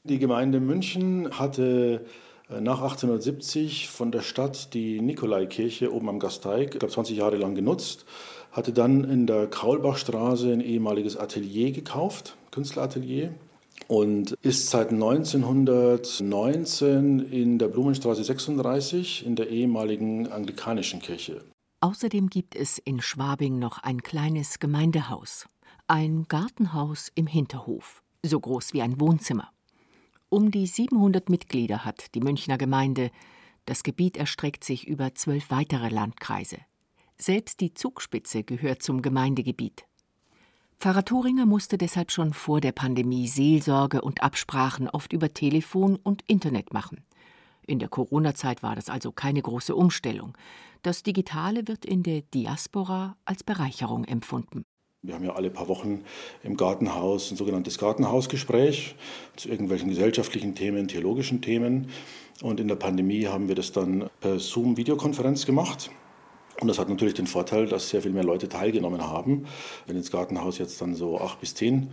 Die 0.05 0.19
Gemeinde 0.19 0.61
München 0.61 1.39
hatte 1.39 2.07
äh, 2.49 2.61
nach 2.61 2.81
1870 2.81 3.89
von 3.89 4.11
der 4.11 4.23
Stadt 4.23 4.75
die 4.75 5.01
Nikolaikirche 5.01 5.93
oben 5.93 6.09
am 6.09 6.19
Gasteig, 6.19 6.75
ich 6.75 6.79
glaube 6.81 6.93
20 6.93 7.17
Jahre 7.17 7.37
lang 7.37 7.55
genutzt 7.55 8.07
hatte 8.53 8.73
dann 8.73 9.03
in 9.05 9.27
der 9.27 9.49
Kaulbachstraße 9.49 10.53
ein 10.53 10.61
ehemaliges 10.61 11.17
Atelier 11.17 11.73
gekauft, 11.73 12.37
Künstleratelier, 12.51 13.35
und 13.89 14.33
ist 14.43 14.69
seit 14.71 14.91
1919 14.91 17.21
in 17.31 17.59
der 17.59 17.69
Blumenstraße 17.69 18.23
36 18.23 19.25
in 19.27 19.37
der 19.37 19.49
ehemaligen 19.49 20.29
anglikanischen 20.29 21.01
Kirche. 21.01 21.43
Außerdem 21.81 22.29
gibt 22.31 22.55
es 22.55 22.79
in 22.79 23.01
Schwabing 23.01 23.59
noch 23.59 23.79
ein 23.79 24.03
kleines 24.03 24.61
Gemeindehaus, 24.61 25.49
ein 25.89 26.27
Gartenhaus 26.29 27.11
im 27.15 27.27
Hinterhof, 27.27 28.03
so 28.23 28.39
groß 28.39 28.73
wie 28.73 28.83
ein 28.83 29.01
Wohnzimmer. 29.01 29.49
Um 30.29 30.51
die 30.51 30.67
700 30.67 31.29
Mitglieder 31.29 31.85
hat 31.85 32.15
die 32.15 32.21
Münchner 32.21 32.57
Gemeinde. 32.57 33.11
Das 33.67 33.83
Gebiet 33.83 34.17
erstreckt 34.17 34.65
sich 34.65 34.87
über 34.87 35.15
zwölf 35.15 35.51
weitere 35.51 35.89
Landkreise. 35.89 36.59
Selbst 37.23 37.61
die 37.61 37.73
Zugspitze 37.73 38.43
gehört 38.43 38.83
zum 38.83 39.01
Gemeindegebiet. 39.01 39.85
Pfarrer 40.81 41.05
Thuringer 41.05 41.47
musste 41.47 41.79
deshalb 41.79 42.11
schon 42.11 42.33
vor 42.33 42.61
der 42.61 42.73
Pandemie 42.73 43.29
Seelsorge 43.29 44.01
und 44.01 44.25
Absprachen 44.25 44.89
oft 44.89 45.13
über 45.13 45.33
Telefon 45.33 45.95
und 46.03 46.25
Internet 46.27 46.73
machen. 46.73 47.05
In 47.65 47.79
der 47.79 47.89
Corona-Zeit 47.89 48.65
war 48.65 48.75
das 48.75 48.89
also 48.89 49.13
keine 49.13 49.41
große 49.41 49.73
Umstellung. 49.73 50.37
Das 50.83 51.05
Digitale 51.05 51.69
wird 51.69 51.85
in 51.85 52.03
der 52.03 52.23
Diaspora 52.23 53.17
als 53.25 53.45
Bereicherung 53.45 54.03
empfunden. 54.03 54.65
Wir 55.03 55.15
haben 55.15 55.25
ja 55.25 55.37
alle 55.37 55.51
paar 55.51 55.69
Wochen 55.69 56.03
im 56.43 56.57
Gartenhaus 56.57 57.31
ein 57.31 57.37
sogenanntes 57.37 57.79
Gartenhausgespräch 57.79 58.97
zu 59.37 59.49
irgendwelchen 59.49 59.91
gesellschaftlichen 59.91 60.57
Themen, 60.57 60.89
theologischen 60.89 61.41
Themen. 61.41 61.87
Und 62.43 62.59
in 62.59 62.67
der 62.67 62.75
Pandemie 62.75 63.29
haben 63.29 63.47
wir 63.47 63.55
das 63.55 63.71
dann 63.71 64.11
per 64.19 64.41
Zoom-Videokonferenz 64.41 65.47
gemacht. 65.47 65.93
Und 66.61 66.69
das 66.69 66.79
hat 66.79 66.89
natürlich 66.89 67.15
den 67.15 67.27
Vorteil, 67.27 67.67
dass 67.67 67.89
sehr 67.89 68.03
viel 68.03 68.13
mehr 68.13 68.25
Leute 68.25 68.49
teilgenommen 68.49 69.03
haben. 69.03 69.47
Wenn 69.87 69.97
ins 69.97 70.11
Gartenhaus 70.11 70.59
jetzt 70.59 70.81
dann 70.81 70.95
so 70.95 71.19
acht 71.19 71.41
bis 71.41 71.55
zehn 71.55 71.89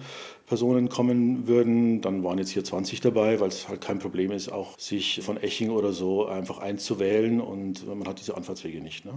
Personen 0.46 0.90
kommen 0.90 1.48
würden, 1.48 2.02
dann 2.02 2.24
waren 2.24 2.38
jetzt 2.38 2.52
hier 2.52 2.64
20 2.64 3.02
dabei, 3.02 3.40
weil 3.40 3.48
es 3.48 3.70
halt 3.70 3.82
kein 3.82 4.00
Problem 4.00 4.32
ist, 4.32 4.52
auch 4.52 4.78
sich 4.78 5.22
von 5.24 5.38
Eching 5.38 5.70
oder 5.70 5.94
so 5.94 6.28
einfach 6.28 6.60
einzuwählen 6.60 7.42
und 7.42 7.88
man 7.88 8.08
hat 8.08 8.20
diese 8.20 8.36
Anfahrtswege 8.36 8.82
nicht. 8.82 9.06
Ne? 9.06 9.14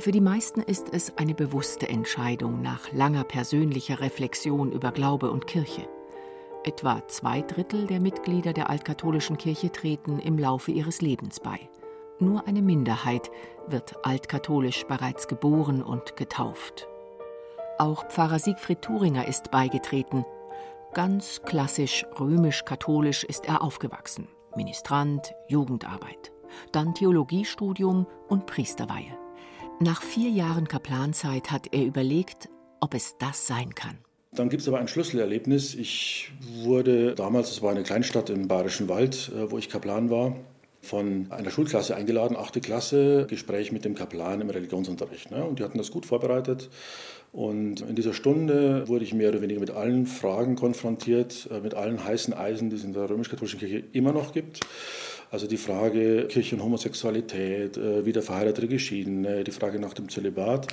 Für 0.00 0.12
die 0.12 0.20
meisten 0.20 0.62
ist 0.62 0.86
es 0.92 1.18
eine 1.18 1.34
bewusste 1.34 1.88
Entscheidung 1.88 2.62
nach 2.62 2.92
langer 2.92 3.24
persönlicher 3.24 4.00
Reflexion 4.00 4.70
über 4.70 4.92
Glaube 4.92 5.30
und 5.32 5.48
Kirche. 5.48 5.88
Etwa 6.64 7.06
zwei 7.08 7.42
Drittel 7.42 7.86
der 7.86 8.00
Mitglieder 8.00 8.52
der 8.52 8.68
altkatholischen 8.68 9.38
Kirche 9.38 9.70
treten 9.70 10.18
im 10.18 10.38
Laufe 10.38 10.70
ihres 10.72 11.00
Lebens 11.00 11.40
bei. 11.40 11.58
Nur 12.18 12.46
eine 12.48 12.62
Minderheit 12.62 13.30
wird 13.68 14.04
altkatholisch 14.04 14.84
bereits 14.86 15.28
geboren 15.28 15.82
und 15.82 16.16
getauft. 16.16 16.88
Auch 17.78 18.08
Pfarrer 18.08 18.40
Siegfried 18.40 18.82
Thuringer 18.82 19.28
ist 19.28 19.52
beigetreten. 19.52 20.24
Ganz 20.94 21.42
klassisch 21.42 22.04
römisch-katholisch 22.18 23.22
ist 23.22 23.46
er 23.46 23.62
aufgewachsen. 23.62 24.26
Ministrant, 24.56 25.32
Jugendarbeit. 25.46 26.32
Dann 26.72 26.94
Theologiestudium 26.94 28.06
und 28.28 28.46
Priesterweihe. 28.46 29.16
Nach 29.78 30.02
vier 30.02 30.30
Jahren 30.30 30.66
Kaplanzeit 30.66 31.52
hat 31.52 31.72
er 31.72 31.84
überlegt, 31.84 32.48
ob 32.80 32.94
es 32.94 33.16
das 33.18 33.46
sein 33.46 33.76
kann. 33.76 33.98
Dann 34.32 34.50
gibt 34.50 34.62
es 34.62 34.68
aber 34.68 34.78
ein 34.78 34.88
Schlüsselerlebnis. 34.88 35.74
Ich 35.74 36.30
wurde 36.62 37.14
damals, 37.14 37.50
es 37.50 37.62
war 37.62 37.70
eine 37.70 37.82
Kleinstadt 37.82 38.30
im 38.30 38.46
Bayerischen 38.46 38.88
Wald, 38.88 39.32
äh, 39.34 39.50
wo 39.50 39.58
ich 39.58 39.68
Kaplan 39.68 40.10
war, 40.10 40.36
von 40.82 41.26
einer 41.30 41.50
Schulklasse 41.50 41.96
eingeladen, 41.96 42.36
achte 42.36 42.60
Klasse, 42.60 43.26
Gespräch 43.28 43.72
mit 43.72 43.84
dem 43.84 43.94
Kaplan 43.94 44.40
im 44.40 44.50
Religionsunterricht. 44.50 45.30
Ne? 45.30 45.44
Und 45.44 45.58
die 45.58 45.64
hatten 45.64 45.78
das 45.78 45.90
gut 45.90 46.06
vorbereitet. 46.06 46.68
Und 47.32 47.82
in 47.82 47.94
dieser 47.94 48.14
Stunde 48.14 48.88
wurde 48.88 49.04
ich 49.04 49.12
mehr 49.12 49.30
oder 49.30 49.42
weniger 49.42 49.60
mit 49.60 49.70
allen 49.70 50.06
Fragen 50.06 50.56
konfrontiert, 50.56 51.48
äh, 51.50 51.60
mit 51.60 51.74
allen 51.74 52.04
heißen 52.04 52.34
Eisen, 52.34 52.70
die 52.70 52.76
es 52.76 52.84
in 52.84 52.92
der 52.92 53.08
römisch-katholischen 53.08 53.58
Kirche 53.58 53.82
immer 53.92 54.12
noch 54.12 54.32
gibt. 54.32 54.60
Also 55.30 55.46
die 55.46 55.58
Frage 55.58 56.26
Kirche 56.28 56.56
und 56.56 56.62
Homosexualität, 56.62 57.76
äh, 57.76 58.06
wieder 58.06 58.22
verheiratete 58.22 58.68
Geschiedene, 58.68 59.44
die 59.44 59.50
Frage 59.50 59.78
nach 59.78 59.94
dem 59.94 60.08
Zölibat. 60.08 60.68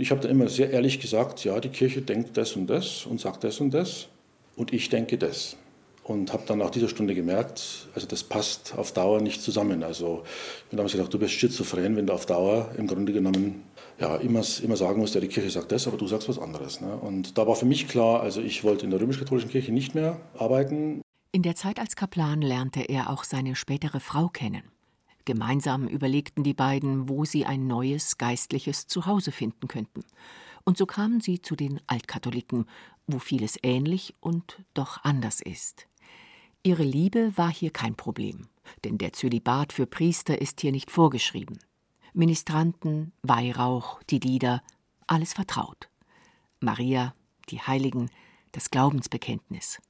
Ich 0.00 0.12
habe 0.12 0.20
da 0.20 0.28
immer 0.28 0.48
sehr 0.48 0.70
ehrlich 0.70 1.00
gesagt, 1.00 1.44
ja, 1.44 1.58
die 1.58 1.70
Kirche 1.70 2.02
denkt 2.02 2.36
das 2.36 2.54
und 2.54 2.68
das 2.68 3.04
und 3.04 3.20
sagt 3.20 3.42
das 3.42 3.60
und 3.60 3.72
das 3.72 4.08
und 4.54 4.72
ich 4.72 4.88
denke 4.90 5.18
das. 5.18 5.56
Und 6.04 6.32
habe 6.32 6.44
dann 6.46 6.58
nach 6.58 6.70
dieser 6.70 6.88
Stunde 6.88 7.14
gemerkt, 7.14 7.88
also 7.94 8.06
das 8.06 8.22
passt 8.22 8.74
auf 8.78 8.92
Dauer 8.92 9.20
nicht 9.20 9.42
zusammen. 9.42 9.82
Also 9.82 10.22
ich 10.24 10.66
habe 10.66 10.76
damals 10.76 10.92
gedacht, 10.92 11.12
du 11.12 11.18
bist 11.18 11.34
schizophren, 11.34 11.96
wenn 11.96 12.06
du 12.06 12.12
auf 12.12 12.26
Dauer 12.26 12.70
im 12.78 12.86
Grunde 12.86 13.12
genommen 13.12 13.64
ja, 14.00 14.16
immer, 14.16 14.42
immer 14.62 14.76
sagen 14.76 15.00
musst, 15.00 15.16
ja, 15.16 15.20
die 15.20 15.28
Kirche 15.28 15.50
sagt 15.50 15.72
das, 15.72 15.88
aber 15.88 15.96
du 15.96 16.06
sagst 16.06 16.28
was 16.28 16.38
anderes. 16.38 16.80
Ne? 16.80 16.96
Und 16.96 17.36
da 17.36 17.46
war 17.46 17.56
für 17.56 17.66
mich 17.66 17.88
klar, 17.88 18.20
also 18.20 18.40
ich 18.40 18.62
wollte 18.62 18.84
in 18.84 18.92
der 18.92 19.00
römisch-katholischen 19.00 19.50
Kirche 19.50 19.72
nicht 19.72 19.96
mehr 19.96 20.20
arbeiten. 20.38 21.02
In 21.32 21.42
der 21.42 21.56
Zeit 21.56 21.80
als 21.80 21.96
Kaplan 21.96 22.40
lernte 22.40 22.82
er 22.82 23.10
auch 23.10 23.24
seine 23.24 23.56
spätere 23.56 23.98
Frau 23.98 24.28
kennen. 24.28 24.62
Gemeinsam 25.28 25.86
überlegten 25.88 26.42
die 26.42 26.54
beiden, 26.54 27.10
wo 27.10 27.26
sie 27.26 27.44
ein 27.44 27.66
neues 27.66 28.16
geistliches 28.16 28.86
Zuhause 28.86 29.30
finden 29.30 29.68
könnten. 29.68 30.00
Und 30.64 30.78
so 30.78 30.86
kamen 30.86 31.20
sie 31.20 31.42
zu 31.42 31.54
den 31.54 31.82
Altkatholiken, 31.86 32.64
wo 33.06 33.18
vieles 33.18 33.58
ähnlich 33.62 34.14
und 34.20 34.64
doch 34.72 35.04
anders 35.04 35.42
ist. 35.42 35.86
Ihre 36.62 36.82
Liebe 36.82 37.36
war 37.36 37.52
hier 37.52 37.70
kein 37.70 37.94
Problem, 37.94 38.48
denn 38.84 38.96
der 38.96 39.12
Zölibat 39.12 39.74
für 39.74 39.86
Priester 39.86 40.40
ist 40.40 40.62
hier 40.62 40.72
nicht 40.72 40.90
vorgeschrieben. 40.90 41.58
Ministranten, 42.14 43.12
Weihrauch, 43.20 44.02
die 44.04 44.20
Lieder, 44.20 44.62
alles 45.06 45.34
vertraut. 45.34 45.90
Maria, 46.58 47.14
die 47.50 47.60
Heiligen, 47.60 48.08
das 48.52 48.70
Glaubensbekenntnis. 48.70 49.82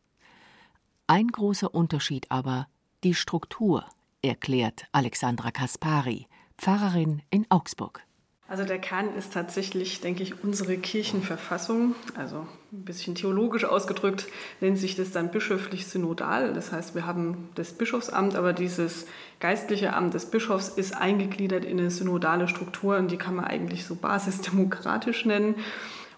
Ein 1.07 1.28
großer 1.28 1.73
Unterschied 1.73 2.28
aber 2.28 2.66
die 3.04 3.14
Struktur 3.14 3.87
erklärt 4.22 4.87
Alexandra 4.92 5.50
Kaspari, 5.50 6.26
Pfarrerin 6.56 7.22
in 7.30 7.46
Augsburg. 7.50 8.02
Also 8.50 8.64
der 8.64 8.78
Kern 8.78 9.14
ist 9.14 9.34
tatsächlich, 9.34 10.00
denke 10.00 10.22
ich, 10.22 10.42
unsere 10.42 10.78
Kirchenverfassung. 10.78 11.94
Also 12.16 12.46
ein 12.72 12.84
bisschen 12.84 13.14
theologisch 13.14 13.66
ausgedrückt 13.66 14.26
nennt 14.62 14.78
sich 14.78 14.96
das 14.96 15.10
dann 15.10 15.30
bischöflich 15.30 15.87
synodal. 15.87 16.54
Das 16.54 16.72
heißt, 16.72 16.94
wir 16.94 17.04
haben 17.04 17.50
das 17.56 17.75
Bischofsamt, 17.75 18.37
aber 18.37 18.54
dieses 18.54 19.06
geistliche 19.38 19.92
Amt 19.92 20.14
des 20.14 20.30
Bischofs 20.30 20.68
ist 20.68 20.96
eingegliedert 20.96 21.66
in 21.66 21.78
eine 21.78 21.90
synodale 21.90 22.48
Struktur 22.48 22.96
und 22.96 23.10
die 23.10 23.18
kann 23.18 23.34
man 23.34 23.44
eigentlich 23.44 23.84
so 23.84 23.94
basisdemokratisch 23.94 25.26
nennen. 25.26 25.56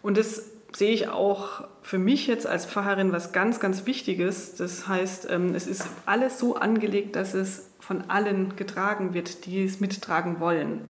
Und 0.00 0.16
das 0.16 0.50
sehe 0.76 0.92
ich 0.92 1.08
auch 1.08 1.66
für 1.82 1.98
mich 1.98 2.26
jetzt 2.26 2.46
als 2.46 2.66
Pfarrerin 2.66 3.12
was 3.12 3.32
ganz, 3.32 3.60
ganz 3.60 3.86
Wichtiges. 3.86 4.54
Das 4.56 4.86
heißt, 4.86 5.28
ähm, 5.30 5.54
es 5.54 5.66
ist 5.66 5.86
alles 6.06 6.38
so 6.38 6.56
angelegt, 6.56 7.16
dass 7.16 7.34
es 7.34 7.70
von 7.80 8.10
allen 8.10 8.56
getragen 8.56 9.14
wird, 9.14 9.46
die 9.46 9.64
es 9.64 9.80
mittragen 9.80 10.40
wollen. 10.40 10.86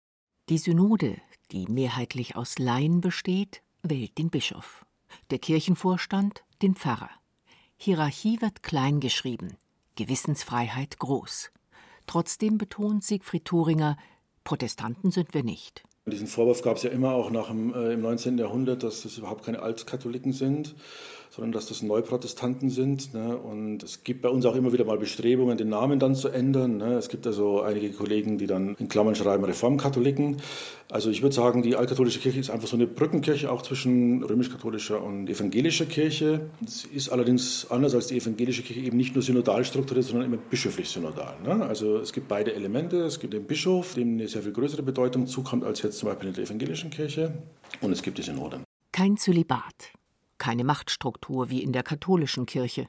Die 0.49 0.57
Synode, 0.57 1.17
die 1.51 1.65
mehrheitlich 1.67 2.35
aus 2.35 2.59
Laien 2.59 3.01
besteht, 3.01 3.61
wählt 3.83 4.17
den 4.17 4.29
Bischof, 4.29 4.85
der 5.31 5.39
Kirchenvorstand 5.39 6.43
den 6.61 6.75
Pfarrer. 6.75 7.09
Hierarchie 7.77 8.41
wird 8.41 8.63
klein 8.63 8.99
geschrieben, 8.99 9.57
Gewissensfreiheit 9.95 10.99
groß. 10.99 11.51
Trotzdem 12.07 12.57
betont 12.57 13.03
Siegfried 13.03 13.45
Thuringer, 13.45 13.97
Protestanten 14.43 15.11
sind 15.11 15.33
wir 15.33 15.43
nicht. 15.43 15.83
Diesen 16.07 16.27
Vorwurf 16.27 16.61
gab 16.61 16.77
es 16.77 16.83
ja 16.83 16.91
immer 16.91 17.13
auch 17.13 17.31
nach 17.31 17.47
dem, 17.47 17.73
äh, 17.73 17.93
im 17.93 18.01
19. 18.01 18.37
Jahrhundert, 18.37 18.83
dass 18.83 19.01
das 19.01 19.17
überhaupt 19.17 19.43
keine 19.43 19.61
Altkatholiken 19.61 20.33
sind 20.33 20.75
sondern 21.35 21.51
dass 21.51 21.65
das 21.65 21.81
Neuprotestanten 21.81 22.69
sind. 22.69 23.13
Ne? 23.13 23.35
Und 23.35 23.83
es 23.83 24.05
gibt 24.05 24.21
bei 24.21 24.29
uns 24.29 24.45
auch 24.45 24.55
immer 24.55 24.71
wieder 24.71 24.85
mal 24.85 24.97
Bestrebungen, 24.97 25.57
den 25.57 25.67
Namen 25.67 25.99
dann 25.99 26.15
zu 26.15 26.29
ändern. 26.29 26.77
Ne? 26.77 26.93
Es 26.93 27.09
gibt 27.09 27.27
also 27.27 27.61
einige 27.61 27.89
Kollegen, 27.91 28.37
die 28.37 28.47
dann 28.47 28.75
in 28.79 28.87
Klammern 28.87 29.15
schreiben 29.15 29.43
Reformkatholiken. 29.43 30.37
Also 30.89 31.09
ich 31.09 31.21
würde 31.21 31.35
sagen, 31.35 31.61
die 31.61 31.75
altkatholische 31.75 32.19
Kirche 32.19 32.39
ist 32.39 32.49
einfach 32.49 32.69
so 32.69 32.77
eine 32.77 32.87
Brückenkirche 32.87 33.51
auch 33.51 33.63
zwischen 33.63 34.23
römisch-katholischer 34.23 35.03
und 35.03 35.29
evangelischer 35.29 35.85
Kirche. 35.85 36.49
Es 36.65 36.85
ist 36.85 37.09
allerdings 37.09 37.67
anders 37.69 37.93
als 37.95 38.07
die 38.07 38.17
evangelische 38.17 38.61
Kirche 38.61 38.81
eben 38.81 38.95
nicht 38.95 39.13
nur 39.13 39.21
synodal 39.21 39.65
strukturiert, 39.65 40.05
sondern 40.05 40.27
immer 40.31 40.37
bischöflich 40.37 40.87
synodal. 40.87 41.35
Ne? 41.43 41.65
Also 41.65 41.97
es 41.97 42.13
gibt 42.13 42.29
beide 42.29 42.53
Elemente. 42.53 43.01
Es 43.01 43.19
gibt 43.19 43.33
den 43.33 43.43
Bischof, 43.43 43.95
dem 43.95 44.13
eine 44.13 44.29
sehr 44.29 44.41
viel 44.41 44.53
größere 44.53 44.83
Bedeutung 44.83 45.27
zukommt 45.27 45.65
als 45.65 45.81
jetzt 45.81 45.97
zum 45.97 46.07
Beispiel 46.07 46.29
in 46.29 46.35
der 46.35 46.45
evangelischen 46.45 46.91
Kirche. 46.91 47.33
Und 47.81 47.91
es 47.91 48.01
gibt 48.01 48.19
die 48.19 48.23
Synoden. 48.23 48.63
Kein 48.93 49.17
Zölibat 49.17 49.91
keine 50.37 50.63
Machtstruktur 50.63 51.49
wie 51.49 51.63
in 51.63 51.73
der 51.73 51.83
katholischen 51.83 52.45
Kirche. 52.45 52.87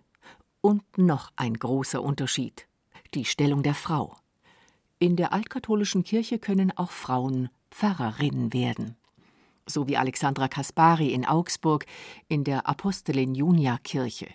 Und 0.60 0.98
noch 0.98 1.30
ein 1.36 1.54
großer 1.54 2.02
Unterschied 2.02 2.66
die 3.14 3.24
Stellung 3.24 3.62
der 3.62 3.74
Frau. 3.74 4.16
In 4.98 5.16
der 5.16 5.32
altkatholischen 5.32 6.04
Kirche 6.04 6.38
können 6.38 6.76
auch 6.76 6.90
Frauen 6.90 7.48
Pfarrerinnen 7.70 8.52
werden. 8.52 8.96
So 9.66 9.88
wie 9.88 9.96
Alexandra 9.96 10.48
Kaspari 10.48 11.12
in 11.12 11.24
Augsburg 11.24 11.86
in 12.28 12.44
der 12.44 12.68
Apostelin 12.68 13.34
Junia 13.34 13.78
Kirche. 13.82 14.28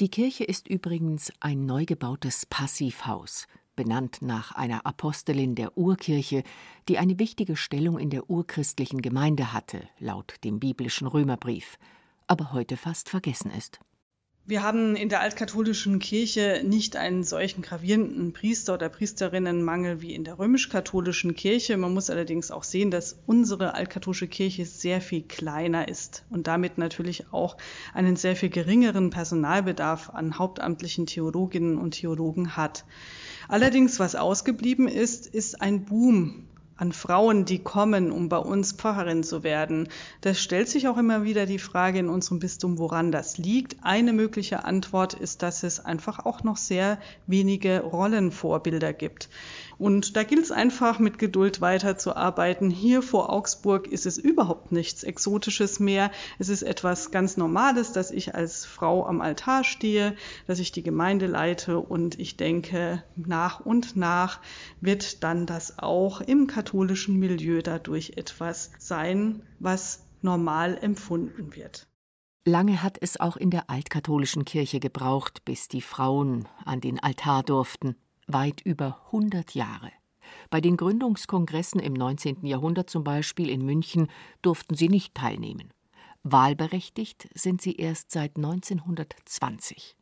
Die 0.00 0.08
Kirche 0.08 0.44
ist 0.44 0.68
übrigens 0.68 1.32
ein 1.40 1.66
neu 1.66 1.84
gebautes 1.84 2.46
Passivhaus, 2.46 3.46
benannt 3.76 4.22
nach 4.22 4.52
einer 4.52 4.86
Apostelin 4.86 5.54
der 5.54 5.76
Urkirche, 5.76 6.44
die 6.88 6.98
eine 6.98 7.18
wichtige 7.18 7.56
Stellung 7.56 7.98
in 7.98 8.10
der 8.10 8.30
urchristlichen 8.30 9.02
Gemeinde 9.02 9.52
hatte, 9.52 9.88
laut 9.98 10.36
dem 10.44 10.60
biblischen 10.60 11.06
Römerbrief 11.06 11.78
aber 12.26 12.52
heute 12.52 12.76
fast 12.76 13.08
vergessen 13.08 13.50
ist. 13.50 13.80
Wir 14.44 14.64
haben 14.64 14.96
in 14.96 15.08
der 15.08 15.20
altkatholischen 15.20 16.00
Kirche 16.00 16.62
nicht 16.64 16.96
einen 16.96 17.22
solchen 17.22 17.62
gravierenden 17.62 18.32
Priester- 18.32 18.74
oder 18.74 18.88
Priesterinnenmangel 18.88 20.02
wie 20.02 20.16
in 20.16 20.24
der 20.24 20.36
römisch-katholischen 20.36 21.36
Kirche. 21.36 21.76
Man 21.76 21.94
muss 21.94 22.10
allerdings 22.10 22.50
auch 22.50 22.64
sehen, 22.64 22.90
dass 22.90 23.20
unsere 23.26 23.74
altkatholische 23.74 24.26
Kirche 24.26 24.66
sehr 24.66 25.00
viel 25.00 25.22
kleiner 25.22 25.86
ist 25.86 26.24
und 26.28 26.48
damit 26.48 26.76
natürlich 26.76 27.32
auch 27.32 27.56
einen 27.94 28.16
sehr 28.16 28.34
viel 28.34 28.50
geringeren 28.50 29.10
Personalbedarf 29.10 30.10
an 30.10 30.40
hauptamtlichen 30.40 31.06
Theologinnen 31.06 31.78
und 31.78 31.92
Theologen 31.92 32.56
hat. 32.56 32.84
Allerdings, 33.46 34.00
was 34.00 34.16
ausgeblieben 34.16 34.88
ist, 34.88 35.28
ist 35.28 35.62
ein 35.62 35.84
Boom 35.84 36.48
an 36.82 36.90
Frauen, 36.90 37.44
die 37.44 37.60
kommen, 37.60 38.10
um 38.10 38.28
bei 38.28 38.38
uns 38.38 38.72
Pfarrerin 38.72 39.22
zu 39.22 39.44
werden. 39.44 39.88
Das 40.20 40.40
stellt 40.40 40.68
sich 40.68 40.88
auch 40.88 40.98
immer 40.98 41.22
wieder 41.22 41.46
die 41.46 41.60
Frage 41.60 42.00
in 42.00 42.08
unserem 42.08 42.40
Bistum, 42.40 42.76
woran 42.76 43.12
das 43.12 43.38
liegt. 43.38 43.76
Eine 43.82 44.12
mögliche 44.12 44.64
Antwort 44.64 45.14
ist, 45.14 45.42
dass 45.42 45.62
es 45.62 45.78
einfach 45.78 46.26
auch 46.26 46.42
noch 46.42 46.56
sehr 46.56 46.98
wenige 47.28 47.82
Rollenvorbilder 47.82 48.92
gibt. 48.92 49.28
Und 49.82 50.14
da 50.14 50.22
gilt 50.22 50.44
es 50.44 50.52
einfach 50.52 51.00
mit 51.00 51.18
Geduld 51.18 51.60
weiterzuarbeiten. 51.60 52.70
Hier 52.70 53.02
vor 53.02 53.32
Augsburg 53.32 53.88
ist 53.88 54.06
es 54.06 54.16
überhaupt 54.16 54.70
nichts 54.70 55.02
Exotisches 55.02 55.80
mehr. 55.80 56.12
Es 56.38 56.48
ist 56.48 56.62
etwas 56.62 57.10
ganz 57.10 57.36
Normales, 57.36 57.90
dass 57.90 58.12
ich 58.12 58.36
als 58.36 58.64
Frau 58.64 59.04
am 59.04 59.20
Altar 59.20 59.64
stehe, 59.64 60.14
dass 60.46 60.60
ich 60.60 60.70
die 60.70 60.84
Gemeinde 60.84 61.26
leite 61.26 61.80
und 61.80 62.16
ich 62.20 62.36
denke, 62.36 63.02
nach 63.16 63.58
und 63.58 63.96
nach 63.96 64.38
wird 64.80 65.24
dann 65.24 65.46
das 65.46 65.80
auch 65.80 66.20
im 66.20 66.46
katholischen 66.46 67.18
Milieu 67.18 67.60
dadurch 67.60 68.12
etwas 68.14 68.70
sein, 68.78 69.42
was 69.58 70.06
normal 70.20 70.78
empfunden 70.80 71.56
wird. 71.56 71.88
Lange 72.44 72.84
hat 72.84 72.98
es 73.00 73.18
auch 73.18 73.36
in 73.36 73.50
der 73.50 73.68
altkatholischen 73.68 74.44
Kirche 74.44 74.78
gebraucht, 74.78 75.44
bis 75.44 75.66
die 75.66 75.82
Frauen 75.82 76.46
an 76.64 76.80
den 76.80 77.00
Altar 77.00 77.42
durften 77.42 77.96
weit 78.26 78.60
über 78.60 79.00
100 79.06 79.54
Jahre. 79.54 79.90
Bei 80.50 80.60
den 80.60 80.76
Gründungskongressen 80.76 81.80
im 81.80 81.92
19. 81.92 82.46
Jahrhundert 82.46 82.90
zum 82.90 83.04
Beispiel 83.04 83.48
in 83.48 83.64
München 83.64 84.08
durften 84.42 84.74
sie 84.74 84.88
nicht 84.88 85.14
teilnehmen. 85.14 85.72
Wahlberechtigt 86.22 87.28
sind 87.34 87.60
sie 87.60 87.76
erst 87.76 88.12
seit 88.12 88.36
1920. 88.36 89.96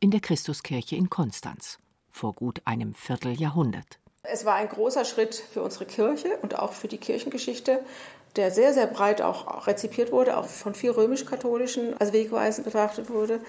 In 0.00 0.10
der 0.10 0.20
Christuskirche 0.20 0.96
in 0.96 1.10
Konstanz, 1.10 1.78
vor 2.08 2.32
gut 2.32 2.62
einem 2.64 2.94
Vierteljahrhundert. 2.94 3.98
Es 4.22 4.46
war 4.46 4.54
ein 4.54 4.68
großer 4.68 5.04
Schritt 5.04 5.34
für 5.34 5.62
unsere 5.62 5.84
Kirche 5.84 6.38
und 6.42 6.58
auch 6.58 6.72
für 6.72 6.88
die 6.88 6.96
Kirchengeschichte, 6.96 7.84
der 8.36 8.50
sehr, 8.50 8.72
sehr 8.72 8.86
breit 8.86 9.20
auch 9.20 9.66
rezipiert 9.66 10.12
wurde, 10.12 10.38
auch 10.38 10.46
von 10.46 10.74
vier 10.74 10.96
römisch-katholischen 10.96 12.00
als 12.00 12.12
wegweisend 12.12 12.64
betrachtet 12.64 13.10
wurde. 13.10 13.40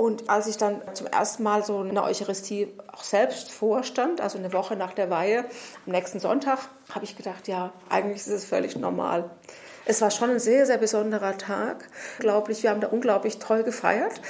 Und 0.00 0.30
als 0.30 0.46
ich 0.46 0.56
dann 0.56 0.80
zum 0.94 1.08
ersten 1.08 1.42
Mal 1.42 1.62
so 1.62 1.80
eine 1.80 2.02
Eucharistie 2.02 2.68
auch 2.90 3.04
selbst 3.04 3.52
vorstand, 3.52 4.22
also 4.22 4.38
eine 4.38 4.50
Woche 4.54 4.74
nach 4.74 4.94
der 4.94 5.10
Weihe, 5.10 5.44
am 5.84 5.92
nächsten 5.92 6.20
Sonntag, 6.20 6.58
habe 6.90 7.04
ich 7.04 7.18
gedacht, 7.18 7.48
ja, 7.48 7.74
eigentlich 7.90 8.20
ist 8.20 8.28
es 8.28 8.46
völlig 8.46 8.76
normal. 8.76 9.28
Es 9.84 10.00
war 10.00 10.10
schon 10.10 10.30
ein 10.30 10.40
sehr, 10.40 10.64
sehr 10.64 10.78
besonderer 10.78 11.36
Tag. 11.36 11.86
Unglaublich, 12.16 12.62
wir 12.62 12.70
haben 12.70 12.80
da 12.80 12.86
unglaublich 12.86 13.40
toll 13.40 13.62
gefeiert. 13.62 14.22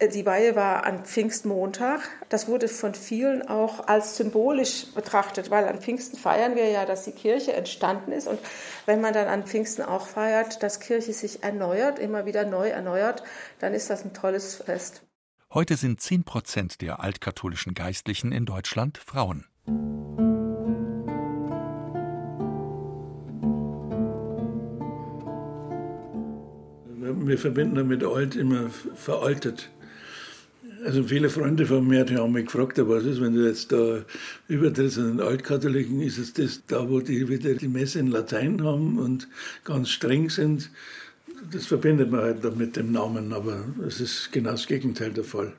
Die 0.00 0.24
Weihe 0.24 0.56
war 0.56 0.84
an 0.84 1.04
Pfingstmontag. 1.04 2.00
Das 2.30 2.48
wurde 2.48 2.66
von 2.66 2.94
vielen 2.94 3.46
auch 3.46 3.86
als 3.86 4.16
symbolisch 4.16 4.94
betrachtet, 4.94 5.50
weil 5.50 5.68
an 5.68 5.82
Pfingsten 5.82 6.16
feiern 6.16 6.56
wir 6.56 6.70
ja, 6.70 6.86
dass 6.86 7.04
die 7.04 7.12
Kirche 7.12 7.52
entstanden 7.52 8.12
ist. 8.12 8.28
Und 8.28 8.38
wenn 8.86 9.02
man 9.02 9.12
dann 9.12 9.28
an 9.28 9.44
Pfingsten 9.44 9.82
auch 9.82 10.06
feiert, 10.06 10.62
dass 10.62 10.80
Kirche 10.80 11.12
sich 11.12 11.42
erneuert, 11.42 11.98
immer 11.98 12.24
wieder 12.24 12.46
neu 12.46 12.70
erneuert, 12.70 13.22
dann 13.58 13.74
ist 13.74 13.90
das 13.90 14.06
ein 14.06 14.14
tolles 14.14 14.54
Fest. 14.54 15.02
Heute 15.54 15.76
sind 15.76 15.98
10 15.98 16.24
Prozent 16.24 16.82
der 16.82 17.02
altkatholischen 17.02 17.72
Geistlichen 17.72 18.32
in 18.32 18.44
Deutschland 18.44 18.98
Frauen. 18.98 19.46
Wir 27.24 27.38
verbinden 27.38 27.76
damit 27.76 28.04
alt 28.04 28.36
immer 28.36 28.68
veraltet. 28.68 29.70
Also 30.84 31.04
viele 31.04 31.30
Freunde 31.30 31.64
von 31.64 31.88
mir 31.88 32.04
die 32.04 32.16
haben 32.16 32.32
mich 32.32 32.44
gefragt, 32.44 32.76
was 32.86 33.04
ist, 33.04 33.22
wenn 33.22 33.32
du 33.32 33.46
jetzt 33.46 33.72
da 33.72 34.04
übertrittst 34.48 34.98
an 34.98 35.16
den 35.16 35.26
Altkatholiken, 35.26 36.02
ist 36.02 36.18
es 36.18 36.34
das 36.34 36.62
da, 36.66 36.90
wo 36.90 37.00
die 37.00 37.26
wieder 37.30 37.54
die 37.54 37.68
Messe 37.68 38.00
in 38.00 38.08
Latein 38.08 38.62
haben 38.62 38.98
und 38.98 39.26
ganz 39.64 39.88
streng 39.88 40.28
sind? 40.28 40.70
Das 41.52 41.66
verbindet 41.66 42.10
man 42.10 42.20
halt 42.20 42.56
mit 42.56 42.76
dem 42.76 42.92
Namen, 42.92 43.32
aber 43.32 43.64
es 43.86 44.00
ist 44.00 44.32
genau 44.32 44.52
das 44.52 44.66
Gegenteil 44.66 45.12
der 45.12 45.24
Fall. 45.24 45.54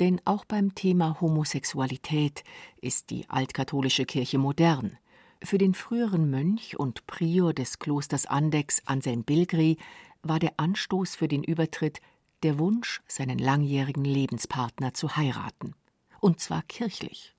Denn 0.00 0.20
auch 0.24 0.44
beim 0.44 0.74
Thema 0.74 1.20
Homosexualität 1.20 2.44
ist 2.80 3.10
die 3.10 3.24
altkatholische 3.28 4.04
Kirche 4.04 4.38
modern. 4.38 4.98
Für 5.42 5.58
den 5.58 5.74
früheren 5.74 6.30
Mönch 6.30 6.78
und 6.78 7.06
Prior 7.06 7.54
des 7.54 7.78
Klosters 7.78 8.26
Andex 8.26 8.82
Anselm 8.84 9.22
Bilgri 9.22 9.78
war 10.22 10.38
der 10.38 10.54
Anstoß 10.58 11.14
für 11.14 11.28
den 11.28 11.44
Übertritt 11.44 12.00
der 12.42 12.58
Wunsch, 12.58 13.00
seinen 13.06 13.38
langjährigen 13.38 14.04
Lebenspartner 14.04 14.92
zu 14.92 15.16
heiraten. 15.16 15.74
Und 16.20 16.40
zwar 16.40 16.62
kirchlich. 16.62 17.34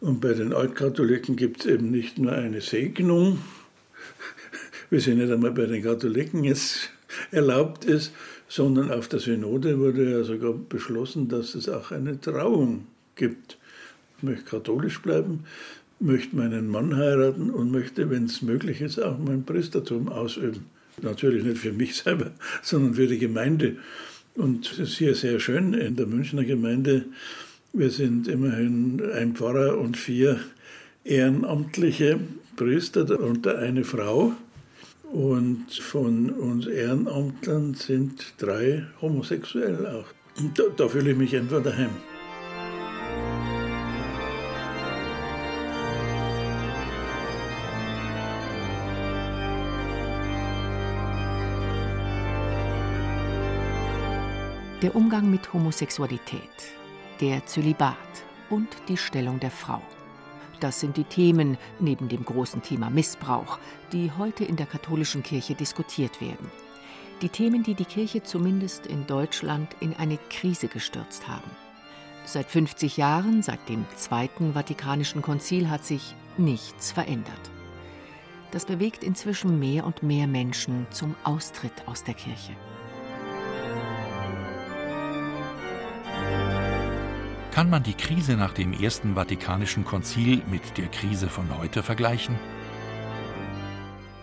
Und 0.00 0.20
bei 0.20 0.34
den 0.34 0.52
Altkatholiken 0.52 1.36
gibt 1.36 1.60
es 1.60 1.66
eben 1.66 1.90
nicht 1.90 2.18
nur 2.18 2.32
eine 2.32 2.60
Segnung, 2.60 3.38
wie 4.90 5.00
sie 5.00 5.14
nicht 5.14 5.32
einmal 5.32 5.52
bei 5.52 5.66
den 5.66 5.82
Katholiken 5.82 6.44
jetzt 6.44 6.90
erlaubt 7.30 7.84
ist, 7.84 8.12
sondern 8.48 8.90
auf 8.90 9.08
der 9.08 9.20
Synode 9.20 9.78
wurde 9.78 10.10
ja 10.10 10.24
sogar 10.24 10.52
beschlossen, 10.52 11.28
dass 11.28 11.54
es 11.54 11.68
auch 11.68 11.90
eine 11.90 12.20
Trauung 12.20 12.86
gibt. 13.16 13.58
Ich 14.18 14.22
möchte 14.22 14.44
katholisch 14.44 15.00
bleiben, 15.00 15.44
möchte 16.00 16.36
meinen 16.36 16.68
Mann 16.68 16.96
heiraten 16.96 17.50
und 17.50 17.70
möchte, 17.70 18.10
wenn 18.10 18.24
es 18.24 18.42
möglich 18.42 18.80
ist, 18.80 18.98
auch 18.98 19.18
mein 19.18 19.44
Priestertum 19.44 20.08
ausüben. 20.08 20.66
Natürlich 21.00 21.44
nicht 21.44 21.58
für 21.58 21.72
mich 21.72 21.96
selber, 22.02 22.32
sondern 22.62 22.94
für 22.94 23.06
die 23.06 23.18
Gemeinde. 23.18 23.76
Und 24.34 24.70
es 24.70 24.78
ist 24.78 24.98
hier 24.98 25.14
sehr 25.14 25.40
schön 25.40 25.74
in 25.74 25.96
der 25.96 26.06
Münchner 26.06 26.44
Gemeinde. 26.44 27.04
Wir 27.72 27.90
sind 27.90 28.28
immerhin 28.28 29.02
ein 29.14 29.34
Pfarrer 29.34 29.78
und 29.78 29.96
vier 29.96 30.40
ehrenamtliche 31.04 32.18
Priester, 32.56 33.04
darunter 33.04 33.58
eine 33.58 33.84
Frau. 33.84 34.34
Und 35.12 35.70
von 35.74 36.30
uns 36.30 36.66
Ehrenamtlern 36.66 37.74
sind 37.74 38.32
drei 38.38 38.86
homosexuell 39.02 39.86
auch. 39.86 40.06
Und 40.38 40.58
da, 40.58 40.62
da 40.74 40.88
fühle 40.88 41.10
ich 41.10 41.16
mich 41.18 41.36
einfach 41.36 41.62
daheim. 41.62 41.90
Der 54.80 54.96
Umgang 54.96 55.30
mit 55.30 55.52
Homosexualität, 55.52 56.40
der 57.20 57.44
Zölibat 57.44 57.96
und 58.48 58.68
die 58.88 58.96
Stellung 58.96 59.38
der 59.38 59.50
Frau. 59.50 59.82
Das 60.62 60.78
sind 60.78 60.96
die 60.96 61.02
Themen 61.02 61.58
neben 61.80 62.08
dem 62.08 62.24
großen 62.24 62.62
Thema 62.62 62.88
Missbrauch, 62.88 63.58
die 63.90 64.12
heute 64.16 64.44
in 64.44 64.54
der 64.54 64.66
katholischen 64.66 65.24
Kirche 65.24 65.56
diskutiert 65.56 66.20
werden. 66.20 66.52
Die 67.20 67.30
Themen, 67.30 67.64
die 67.64 67.74
die 67.74 67.84
Kirche 67.84 68.22
zumindest 68.22 68.86
in 68.86 69.04
Deutschland 69.08 69.74
in 69.80 69.92
eine 69.96 70.18
Krise 70.30 70.68
gestürzt 70.68 71.26
haben. 71.26 71.50
Seit 72.26 72.48
50 72.48 72.96
Jahren, 72.96 73.42
seit 73.42 73.68
dem 73.68 73.84
Zweiten 73.96 74.52
Vatikanischen 74.52 75.20
Konzil, 75.20 75.68
hat 75.68 75.84
sich 75.84 76.14
nichts 76.38 76.92
verändert. 76.92 77.50
Das 78.52 78.64
bewegt 78.64 79.02
inzwischen 79.02 79.58
mehr 79.58 79.84
und 79.84 80.04
mehr 80.04 80.28
Menschen 80.28 80.86
zum 80.90 81.16
Austritt 81.24 81.88
aus 81.88 82.04
der 82.04 82.14
Kirche. 82.14 82.52
Kann 87.52 87.68
man 87.68 87.82
die 87.82 87.92
Krise 87.92 88.38
nach 88.38 88.54
dem 88.54 88.72
Ersten 88.72 89.14
Vatikanischen 89.14 89.84
Konzil 89.84 90.42
mit 90.50 90.78
der 90.78 90.88
Krise 90.88 91.28
von 91.28 91.58
heute 91.58 91.82
vergleichen? 91.82 92.38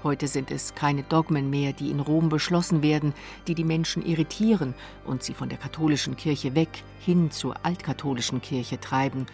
Heute 0.02 0.28
sind 0.28 0.50
es 0.50 0.74
keine 0.74 1.04
Dogmen 1.04 1.52
mehr, 1.52 1.72
die 1.72 1.92
in 1.92 2.00
Rom 2.00 2.30
beschlossen 2.30 2.82
werden, 2.82 3.14
die 3.46 3.54
die 3.54 3.64
Menschen 3.64 4.04
irritieren 4.04 4.74
und 5.06 5.22
sie 5.22 5.36
von 5.36 5.48
der 5.48 5.60
katholischen 5.60 6.18
Kirche 6.18 6.56
weg 6.56 6.84
hin 7.00 7.30
zur 7.30 7.64
altkatholischen 7.64 8.42
Kirche 8.42 8.80
treiben. 8.80 9.28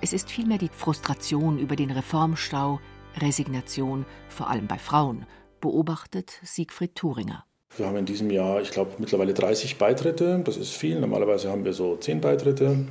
Es 0.00 0.12
ist 0.12 0.28
vielmehr 0.28 0.58
die 0.58 0.68
Frustration 0.68 1.60
über 1.60 1.76
den 1.76 1.92
Reformstau, 1.92 2.80
Resignation, 3.18 4.06
vor 4.28 4.50
allem 4.50 4.66
bei 4.66 4.78
Frauen, 4.78 5.24
beobachtet 5.60 6.40
Siegfried 6.42 6.96
Thuringer. 6.96 7.44
Wir 7.76 7.86
haben 7.86 7.96
in 7.96 8.06
diesem 8.06 8.30
Jahr, 8.30 8.62
ich 8.62 8.70
glaube, 8.70 8.92
mittlerweile 8.98 9.34
30 9.34 9.76
Beitritte. 9.76 10.40
Das 10.44 10.56
ist 10.56 10.70
viel. 10.70 10.98
Normalerweise 10.98 11.50
haben 11.50 11.64
wir 11.64 11.74
so 11.74 11.96
10 11.96 12.22
Beitritte 12.22 12.86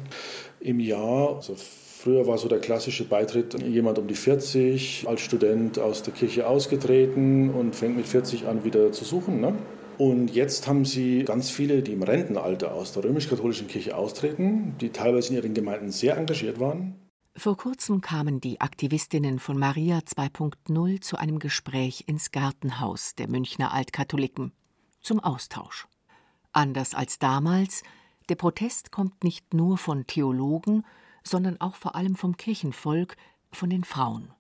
im 0.60 0.80
Jahr. 0.80 1.38
Also 1.38 1.56
früher 1.58 2.28
war 2.28 2.38
so 2.38 2.48
der 2.48 2.60
klassische 2.60 3.04
Beitritt 3.04 3.60
jemand 3.64 3.98
um 3.98 4.08
die 4.08 4.16
40, 4.16 5.06
als 5.08 5.22
Student 5.22 5.80
aus 5.80 6.04
der 6.04 6.14
Kirche 6.14 6.48
ausgetreten 6.48 7.50
und 7.50 7.76
fängt 7.76 7.98
mit 7.98 8.06
40 8.06 8.46
an 8.46 8.64
wieder 8.64 8.92
zu 8.92 9.06
suchen. 9.06 9.42
Ne? 9.42 9.56
Und 9.98 10.36
jetzt 10.36 10.68
haben 10.68 10.86
sie 10.86 11.24
ganz 11.24 11.50
viele, 11.50 11.82
die 11.82 11.94
im 11.94 12.04
Rentenalter 12.04 12.74
aus 12.74 12.92
der 12.92 13.06
römisch-katholischen 13.06 13.68
Kirche 13.68 13.98
austreten, 13.98 14.76
die 14.82 14.90
teilweise 14.90 15.30
in 15.30 15.36
ihren 15.38 15.54
Gemeinden 15.56 15.90
sehr 15.90 16.16
engagiert 16.16 16.60
waren. 16.60 16.94
Vor 17.38 17.58
kurzem 17.58 18.02
kamen 18.02 18.40
die 18.40 18.62
Aktivistinnen 18.62 19.40
von 19.40 19.58
Maria 19.58 20.00
2.0 20.00 21.02
zu 21.02 21.18
einem 21.18 21.40
Gespräch 21.40 22.04
ins 22.08 22.32
Gartenhaus 22.32 23.16
der 23.16 23.28
Münchner 23.28 23.74
Altkatholiken 23.74 24.54
zum 25.06 25.20
Austausch. 25.20 25.88
Anders 26.52 26.94
als 26.96 27.20
damals, 27.20 27.84
der 28.30 28.36
Protest 28.36 28.92
kommt 28.92 29.24
nicht 29.24 29.54
nur 29.54 29.78
von 29.78 30.08
Theologen, 30.08 30.84
sondern 31.24 31.60
auch 31.62 31.76
vor 31.76 31.96
allem 31.96 32.16
vom 32.16 32.38
Kirchenvolk, 32.38 33.16
von 33.52 33.70
den 33.70 33.84
Frauen. 33.84 34.32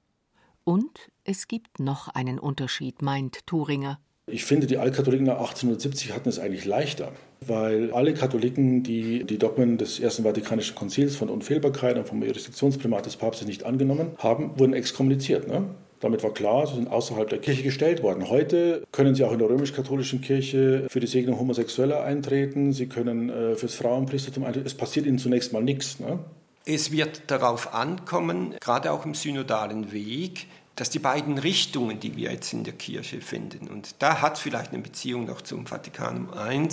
Und 0.63 1.12
es 1.23 1.47
gibt 1.47 1.80
noch 1.80 2.08
einen 2.10 2.39
Unterschied, 2.39 3.01
meint 3.01 3.45
Thuringer. 3.45 3.99
Ich 4.28 4.43
finde, 4.43 4.65
die 4.65 4.80
Altkatholiken 4.80 5.28
nach 5.28 5.38
1870 5.38 6.13
hatten 6.13 6.30
es 6.30 6.39
eigentlich 6.39 6.65
leichter, 6.65 7.12
weil 7.41 7.91
alle 7.91 8.15
Katholiken, 8.15 8.82
die 8.82 9.23
die 9.23 9.38
Dogmen 9.38 9.78
des 9.78 9.99
Ersten 9.99 10.23
Vatikanischen 10.23 10.73
Konzils 10.73 11.15
von 11.15 11.30
Unfehlbarkeit 11.30 11.95
und 11.97 12.08
vom 12.08 12.23
Jurisdiktionsprimat 12.23 13.06
des 13.06 13.17
Papstes 13.17 13.47
nicht 13.47 13.65
angenommen 13.65 14.13
haben, 14.17 14.58
wurden 14.58 14.73
exkommuniziert. 14.73 15.47
Ne? 15.47 15.65
Damit 16.05 16.21
war 16.21 16.35
klar, 16.35 16.67
sie 16.67 16.75
sind 16.75 16.87
außerhalb 16.87 17.27
der 17.27 17.39
Kirche 17.39 17.63
gestellt 17.63 18.03
worden. 18.03 18.29
Heute 18.29 18.83
können 18.91 19.15
sie 19.15 19.23
auch 19.23 19.31
in 19.31 19.39
der 19.39 19.49
römisch-katholischen 19.49 20.21
Kirche 20.21 20.85
für 20.87 20.99
die 20.99 21.07
Segnung 21.07 21.39
Homosexueller 21.39 22.03
eintreten, 22.03 22.73
sie 22.73 22.85
können 22.85 23.31
äh, 23.31 23.55
fürs 23.55 23.73
Frauenpriestertum 23.73 24.43
eintreten. 24.43 24.67
Es 24.67 24.75
passiert 24.75 25.07
ihnen 25.07 25.17
zunächst 25.17 25.51
mal 25.51 25.63
nichts. 25.63 25.99
Ne? 25.99 26.19
Es 26.63 26.91
wird 26.91 27.23
darauf 27.31 27.73
ankommen, 27.73 28.53
gerade 28.61 28.91
auch 28.91 29.03
im 29.03 29.15
synodalen 29.15 29.91
Weg, 29.91 30.45
dass 30.75 30.91
die 30.91 30.99
beiden 30.99 31.39
Richtungen, 31.39 31.99
die 31.99 32.15
wir 32.15 32.31
jetzt 32.31 32.53
in 32.53 32.63
der 32.63 32.73
Kirche 32.73 33.19
finden, 33.19 33.67
und 33.67 33.95
da 33.97 34.21
hat 34.21 34.37
vielleicht 34.37 34.73
eine 34.73 34.83
Beziehung 34.83 35.25
noch 35.25 35.41
zum 35.41 35.65
Vatikanum 35.65 36.29
I, 36.37 36.67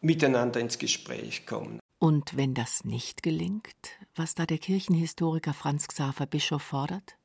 miteinander 0.00 0.58
ins 0.58 0.78
Gespräch 0.78 1.44
kommen. 1.44 1.80
Und 1.98 2.34
wenn 2.34 2.54
das 2.54 2.86
nicht 2.86 3.22
gelingt, 3.22 3.66
was 4.14 4.34
da 4.34 4.46
der 4.46 4.56
Kirchenhistoriker 4.56 5.52
Franz 5.52 5.86
Xaver 5.86 6.24
Bischof 6.24 6.62
fordert? 6.62 7.19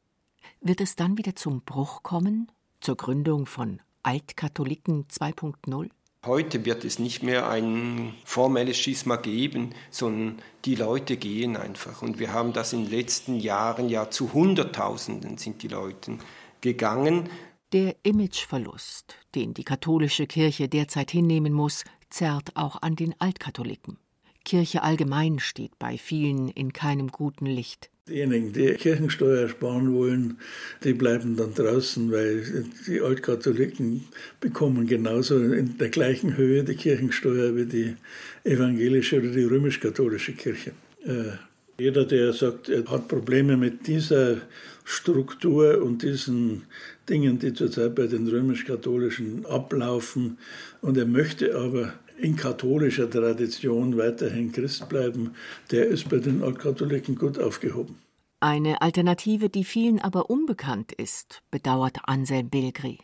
Wird 0.66 0.82
es 0.82 0.96
dann 0.96 1.16
wieder 1.20 1.36
zum 1.36 1.62
Bruch 1.62 2.02
kommen, 2.02 2.52
zur 2.82 2.98
Gründung 2.98 3.46
von 3.46 3.84
Altkatholiken 4.02 5.06
2.0? 5.08 5.92
Heute 6.26 6.66
wird 6.66 6.84
es 6.86 6.98
nicht 6.98 7.22
mehr 7.22 7.48
ein 7.48 8.16
formelles 8.24 8.76
Schisma 8.76 9.18
geben, 9.18 9.76
sondern 9.92 10.42
die 10.66 10.74
Leute 10.74 11.18
gehen 11.18 11.56
einfach. 11.56 12.02
Und 12.02 12.18
wir 12.18 12.34
haben 12.34 12.52
das 12.52 12.74
in 12.74 12.86
den 12.86 12.90
letzten 12.90 13.40
Jahren 13.40 13.90
ja 13.90 14.10
zu 14.10 14.34
Hunderttausenden 14.34 15.38
sind 15.38 15.62
die 15.62 15.68
Leute 15.68 16.18
gegangen. 16.62 17.30
Der 17.72 17.96
Imageverlust, 18.02 19.18
den 19.36 19.54
die 19.54 19.66
katholische 19.66 20.26
Kirche 20.26 20.68
derzeit 20.68 21.12
hinnehmen 21.12 21.54
muss, 21.54 21.84
zerrt 22.10 22.56
auch 22.56 22.82
an 22.82 22.96
den 22.96 23.14
Altkatholiken. 23.22 24.00
Kirche 24.46 24.84
allgemein 24.84 25.40
steht 25.40 25.78
bei 25.78 25.98
vielen 25.98 26.48
in 26.48 26.72
keinem 26.72 27.10
guten 27.10 27.46
Licht. 27.46 27.90
Diejenigen, 28.08 28.54
die 28.54 28.74
Kirchensteuer 28.76 29.50
sparen 29.50 29.94
wollen, 29.94 30.38
die 30.84 30.94
bleiben 30.94 31.36
dann 31.36 31.56
draußen, 31.56 32.12
weil 32.12 32.66
die 32.88 33.02
Altkatholiken 33.02 34.06
bekommen 34.40 34.86
genauso 34.86 35.40
in 35.40 35.78
der 35.80 35.90
gleichen 35.90 36.38
Höhe 36.38 36.64
die 36.64 36.76
Kirchensteuer 36.76 37.56
wie 37.56 37.66
die 37.66 37.96
evangelische 38.44 39.18
oder 39.18 39.30
die 39.30 39.44
römisch-katholische 39.44 40.34
Kirche. 40.34 40.74
Äh, 41.04 41.32
jeder, 41.80 42.06
der 42.06 42.32
sagt, 42.32 42.70
er 42.70 42.86
hat 42.86 43.08
Probleme 43.08 43.58
mit 43.58 43.88
dieser 43.88 44.38
Struktur 44.84 45.82
und 45.82 46.04
diesen 46.04 46.62
Dingen, 47.10 47.40
die 47.40 47.54
zurzeit 47.54 47.96
bei 47.96 48.06
den 48.06 48.28
römisch-katholischen 48.28 49.48
ablaufen, 49.48 50.38
und 50.82 50.96
er 50.96 51.08
möchte 51.08 51.56
aber 51.56 51.94
in 52.18 52.36
katholischer 52.36 53.10
Tradition 53.10 53.98
weiterhin 53.98 54.52
Christ 54.52 54.88
bleiben, 54.90 55.36
der 55.72 55.88
ist 55.88 56.10
bei 56.10 56.18
den 56.18 56.44
Altkatholiken 56.44 57.16
gut 57.16 57.40
aufgehoben. 57.40 57.98
Eine 58.40 58.82
Alternative, 58.82 59.50
die 59.50 59.64
vielen 59.64 60.00
aber 60.00 60.30
unbekannt 60.30 60.92
ist, 60.92 61.42
bedauert 61.52 62.00
Anselm 62.04 62.50
Bilgri. 62.50 63.00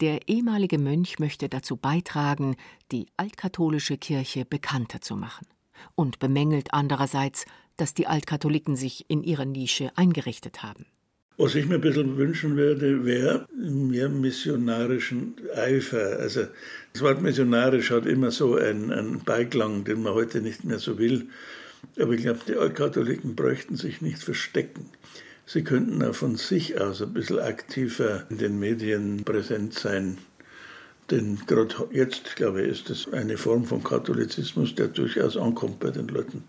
Der 0.00 0.28
ehemalige 0.28 0.78
Mönch 0.78 1.18
möchte 1.18 1.48
dazu 1.48 1.76
beitragen, 1.76 2.56
die 2.90 3.06
altkatholische 3.16 3.96
Kirche 3.96 4.44
bekannter 4.44 5.00
zu 5.00 5.16
machen 5.16 5.46
und 5.94 6.18
bemängelt 6.18 6.72
andererseits, 6.72 7.46
dass 7.76 7.94
die 7.94 8.06
Altkatholiken 8.06 8.76
sich 8.76 9.08
in 9.08 9.22
ihrer 9.22 9.44
Nische 9.44 9.90
eingerichtet 9.96 10.62
haben. 10.62 10.86
Was 11.36 11.56
ich 11.56 11.66
mir 11.66 11.76
ein 11.76 11.80
bisschen 11.80 12.16
wünschen 12.16 12.56
würde, 12.56 13.04
wäre 13.04 13.46
mehr 13.56 14.08
missionarischen 14.08 15.34
Eifer. 15.56 16.18
Also 16.20 16.46
das 16.92 17.02
Wort 17.02 17.22
missionarisch 17.22 17.90
hat 17.90 18.06
immer 18.06 18.30
so 18.30 18.54
einen, 18.54 18.92
einen 18.92 19.24
Beiklang, 19.24 19.82
den 19.84 20.02
man 20.02 20.14
heute 20.14 20.40
nicht 20.40 20.64
mehr 20.64 20.78
so 20.78 20.96
will. 20.96 21.26
Aber 21.98 22.12
ich 22.12 22.22
glaube, 22.22 22.40
die 22.46 22.54
Altkatholiken 22.54 23.34
bräuchten 23.34 23.76
sich 23.76 24.00
nicht 24.00 24.22
verstecken. 24.22 24.86
sie 25.44 25.64
könnten 25.64 26.02
auch 26.04 26.14
von 26.14 26.36
sich 26.36 26.80
aus 26.80 27.02
ein 27.02 27.12
bisschen 27.12 27.40
aktiver 27.40 28.26
in 28.30 28.38
den 28.38 28.60
Medien 28.60 29.24
präsent 29.24 29.74
sein. 29.74 30.18
Denn 31.10 31.40
gerade 31.46 31.88
jetzt, 31.90 32.36
glaube 32.36 32.62
ich, 32.62 32.68
ist 32.68 32.90
das 32.90 33.12
eine 33.12 33.36
Form 33.36 33.64
von 33.64 33.82
Katholizismus, 33.82 34.74
der 34.76 34.88
durchaus 34.88 35.36
ankommt 35.36 35.80
bei 35.80 35.90
den 35.90 36.08
Leuten. 36.08 36.44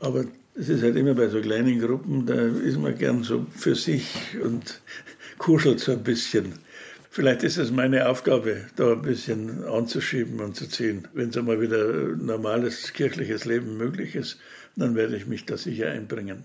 Aber 0.00 0.24
es 0.56 0.68
ist 0.68 0.82
halt 0.82 0.96
immer 0.96 1.14
bei 1.14 1.28
so 1.28 1.40
kleinen 1.40 1.80
Gruppen, 1.80 2.26
da 2.26 2.34
ist 2.34 2.78
man 2.78 2.96
gern 2.96 3.22
so 3.22 3.46
für 3.50 3.74
sich 3.74 4.36
und 4.42 4.80
kuschelt 5.38 5.80
so 5.80 5.92
ein 5.92 6.02
bisschen. 6.02 6.54
Vielleicht 7.10 7.42
ist 7.42 7.58
es 7.58 7.70
meine 7.70 8.08
Aufgabe, 8.08 8.66
da 8.76 8.92
ein 8.92 9.02
bisschen 9.02 9.64
anzuschieben 9.64 10.40
und 10.40 10.56
zu 10.56 10.68
ziehen. 10.68 11.06
Wenn 11.12 11.28
es 11.28 11.36
einmal 11.36 11.60
wieder 11.60 11.92
normales 12.16 12.92
kirchliches 12.92 13.44
Leben 13.44 13.76
möglich 13.76 14.16
ist, 14.16 14.38
dann 14.76 14.94
werde 14.94 15.16
ich 15.16 15.26
mich 15.26 15.46
da 15.46 15.56
sicher 15.56 15.90
einbringen. 15.90 16.44